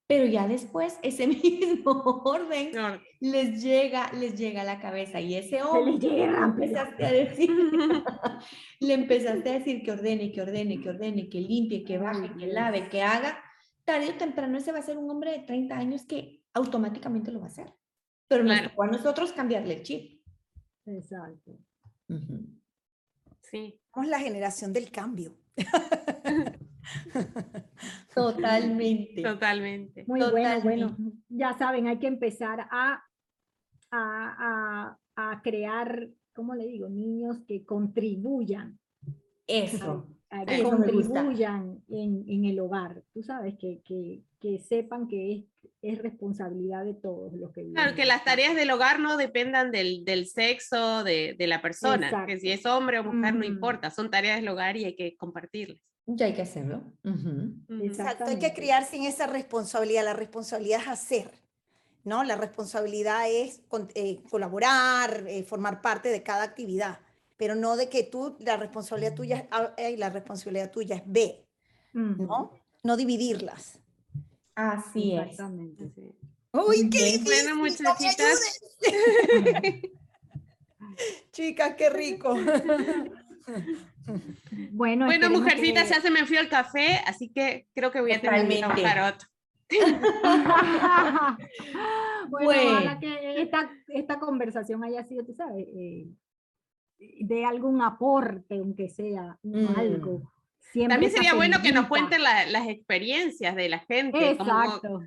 Pero 0.09 0.25
ya 0.25 0.47
después 0.47 0.97
ese 1.03 1.27
mismo 1.83 1.91
orden 2.25 2.71
No, 2.73 2.99
les 3.19 3.61
llega, 3.61 4.11
les 4.13 4.35
llega 4.35 4.61
a 4.61 4.65
la 4.65 4.79
cabeza 4.79 5.21
y 5.21 5.35
ese 5.35 5.59
rápido. 5.59 6.11
empezaste 6.45 7.05
a 7.05 7.11
decir, 7.11 7.51
le 8.79 8.93
empezaste 8.95 9.49
a 9.51 9.53
decir 9.59 9.83
que 9.83 9.91
ordene, 9.91 10.31
que 10.31 10.41
ordene, 10.41 10.81
que 10.81 10.89
ordene, 10.89 11.29
que 11.29 11.39
limpie, 11.39 11.83
que 11.83 11.99
baje, 11.99 12.33
que 12.39 12.47
lave, 12.47 12.89
que 12.89 13.03
haga, 13.03 13.39
tarde 13.85 14.09
o 14.09 14.13
temprano 14.17 14.57
ese 14.57 14.71
va 14.71 14.79
a 14.79 14.81
ser 14.81 14.97
un 14.97 15.11
hombre 15.11 15.31
de 15.31 15.39
30 15.45 15.77
años 15.77 16.05
que 16.05 16.41
automáticamente 16.53 17.31
lo 17.31 17.39
va 17.39 17.45
a 17.45 17.49
hacer. 17.49 17.71
Pero 18.27 18.43
nos 18.43 18.53
Claro. 18.53 18.69
tocó 18.71 18.83
a 18.83 18.87
nosotros 18.87 19.31
cambiarle 19.31 19.75
el 19.75 19.83
chip. 19.83 20.23
Exacto. 20.87 21.51
Ujú. 22.09 22.47
sí. 23.41 23.79
Somos 23.93 24.09
la 24.09 24.19
generación 24.19 24.73
del 24.73 24.89
cambio. 24.89 25.35
Totalmente. 28.15 29.21
Totalmente. 29.21 30.05
Muy 30.07 30.21
bueno, 30.31 30.61
bueno. 30.61 30.97
Ya 31.29 31.57
saben, 31.57 31.87
hay 31.87 31.99
que 31.99 32.07
empezar 32.07 32.61
a, 32.71 33.03
a, 33.91 34.97
a, 35.21 35.31
a 35.31 35.41
crear, 35.41 36.09
¿cómo 36.33 36.55
le 36.55 36.65
digo? 36.65 36.89
Niños 36.89 37.39
que 37.47 37.65
contribuyan, 37.65 38.79
Eso. 39.47 40.07
a 40.29 40.45
que 40.45 40.55
Eso 40.55 40.69
contribuyan 40.69 41.83
en, 41.89 42.25
en 42.27 42.45
el 42.45 42.59
hogar. 42.59 43.03
Tú 43.13 43.23
sabes, 43.23 43.55
que, 43.57 43.81
que, 43.83 44.23
que 44.39 44.59
sepan 44.59 45.07
que 45.07 45.33
es, 45.33 45.45
es 45.81 46.01
responsabilidad 46.01 46.85
de 46.85 46.93
todos 46.93 47.33
los 47.33 47.51
que 47.51 47.61
viven. 47.61 47.75
Claro, 47.75 47.95
que 47.95 48.05
la 48.05 48.15
las 48.15 48.25
tareas 48.25 48.55
del 48.55 48.71
hogar 48.71 48.99
no 48.99 49.17
dependan 49.17 49.71
del, 49.71 50.03
del 50.03 50.27
sexo 50.27 51.03
de, 51.03 51.35
de 51.37 51.47
la 51.47 51.61
persona, 51.61 52.25
que 52.25 52.39
si 52.39 52.51
es 52.51 52.65
hombre 52.65 52.99
o 52.99 53.03
mujer 53.03 53.35
no 53.35 53.45
importa, 53.45 53.89
son 53.89 54.09
tareas 54.09 54.39
del 54.39 54.49
hogar 54.49 54.77
y 54.77 54.85
hay 54.85 54.95
que 54.95 55.15
compartirlas. 55.15 55.81
Ya 56.11 56.25
hay 56.25 56.33
que 56.33 56.41
hacerlo. 56.41 56.81
Ujú. 57.03 57.53
Ujú. 57.69 57.83
Exacto. 57.83 58.25
Hay 58.25 58.39
que 58.39 58.53
criar 58.53 58.83
sin 58.85 59.03
esa 59.03 59.27
responsabilidad. 59.27 60.03
La 60.03 60.13
responsabilidad 60.13 60.81
es 60.81 60.87
hacer, 60.87 61.31
¿no? 62.03 62.23
La 62.23 62.35
responsabilidad 62.35 63.29
es 63.29 63.61
con- 63.67 63.89
eh, 63.93 64.19
colaborar, 64.29 65.25
eh, 65.27 65.43
formar 65.43 65.81
parte 65.81 66.09
de 66.09 66.23
cada 66.23 66.43
actividad, 66.43 66.99
pero 67.37 67.53
no 67.53 67.75
de 67.77 67.89
que 67.89 68.03
tú, 68.03 68.35
la 68.39 68.57
responsabilidad 68.57 69.13
tuya 69.13 69.37
es 69.37 69.45
A 69.51 69.89
y 69.89 69.97
la 69.97 70.09
responsabilidad 70.09 70.71
tuya 70.71 70.95
es 70.95 71.03
B, 71.05 71.45
Ujú. 71.93 72.23
¿no? 72.23 72.53
no 72.83 72.97
dividirlas. 72.97 73.79
Así 74.55 75.13
es. 75.13 75.21
Exactamente. 75.31 75.91
Sí. 75.93 76.11
¡Uy, 76.53 76.89
qué 76.89 76.99
Bueno, 76.99 77.23
difícil! 77.23 77.49
no 77.49 77.55
me 77.55 77.61
muchachitas. 77.69 78.39
Chicas, 81.31 81.75
qué 81.75 81.89
rico. 81.91 82.33
Bueno, 84.71 85.05
Bueno, 85.05 85.29
mujercitas, 85.29 85.87
que- 85.87 85.93
ya 85.95 86.01
se 86.01 86.09
me 86.11 86.19
enfrió 86.21 86.39
el 86.41 86.49
café, 86.49 86.99
así 87.05 87.29
que 87.29 87.67
creo 87.75 87.91
que 87.91 88.01
voy 88.01 88.11
a 88.13 88.21
tener 88.21 88.45
buscar 88.45 89.13
otro. 89.13 89.27
bueno, 92.29 92.45
Bueno. 92.45 92.71
ojalá 92.71 92.99
que 92.99 93.41
esta, 93.41 93.69
esta 93.89 94.19
conversación 94.19 94.83
haya 94.83 95.03
sido, 95.03 95.25
tú 95.25 95.33
sabes, 95.33 95.65
eh, 95.75 96.07
de 97.21 97.45
algún 97.45 97.81
aporte, 97.81 98.57
aunque 98.59 98.89
sea 98.89 99.37
Mm. 99.43 99.67
algo. 99.77 100.33
Siempre 100.71 100.95
También 100.95 101.11
sería 101.11 101.33
bueno 101.33 101.61
que 101.61 101.71
nos 101.71 101.87
cuenten 101.87 102.21
la- 102.23 102.45
las 102.45 102.67
experiencias 102.67 103.55
de 103.55 103.69
la 103.69 103.79
gente, 103.79 104.35
cómo, 104.37 104.51
Exacto. 104.63 105.01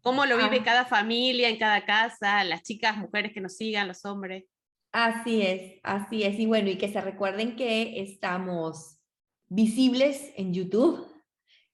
cómo 0.00 0.24
lo 0.26 0.36
vive 0.36 0.58
Ah. 0.60 0.64
cada 0.64 0.84
familia, 0.86 1.48
en 1.48 1.58
cada 1.58 1.84
casa, 1.84 2.44
las 2.44 2.62
chicas, 2.62 2.96
mujeres 2.96 3.32
que 3.32 3.40
nos 3.40 3.56
sigan, 3.56 3.88
los 3.88 4.04
hombres. 4.04 4.44
Así 4.92 5.42
es, 5.42 5.80
así 5.82 6.22
es. 6.22 6.38
Y 6.38 6.46
bueno, 6.46 6.68
y 6.68 6.76
que 6.78 6.88
se 6.92 7.00
recuerden 7.00 7.56
que 7.56 8.00
estamos 8.02 8.98
visibles 9.48 10.32
en 10.36 10.52
YouTube 10.52 11.06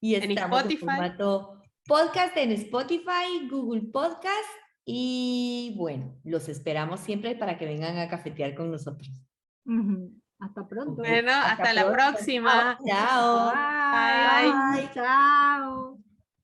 y 0.00 0.14
En 0.14 0.30
estamos 0.30 0.60
en 0.62 0.70
Spotify. 0.70 0.84
formato 0.84 1.60
podcast 1.86 2.36
en 2.36 2.52
Spotify, 2.52 3.48
Google 3.50 3.82
Podcast 3.92 4.48
y 4.84 5.74
bueno, 5.76 6.16
los 6.24 6.48
esperamos 6.48 7.00
siempre 7.00 7.34
para 7.34 7.58
que 7.58 7.66
vengan 7.66 7.98
a 7.98 8.08
cafetear 8.08 8.54
con 8.54 8.70
nosotros. 8.70 9.10
Hasta 10.38 10.68
pronto. 10.68 11.02
Bueno, 11.02 11.32
Hasta 11.32 11.52
hasta 11.52 11.72
la 11.74 11.90
pronto. 11.90 11.92
próxima. 11.92 12.78
Chao. 12.86 13.52
Bye. 13.52 14.82
Bye. 14.82 14.90
Chao. 14.94 16.07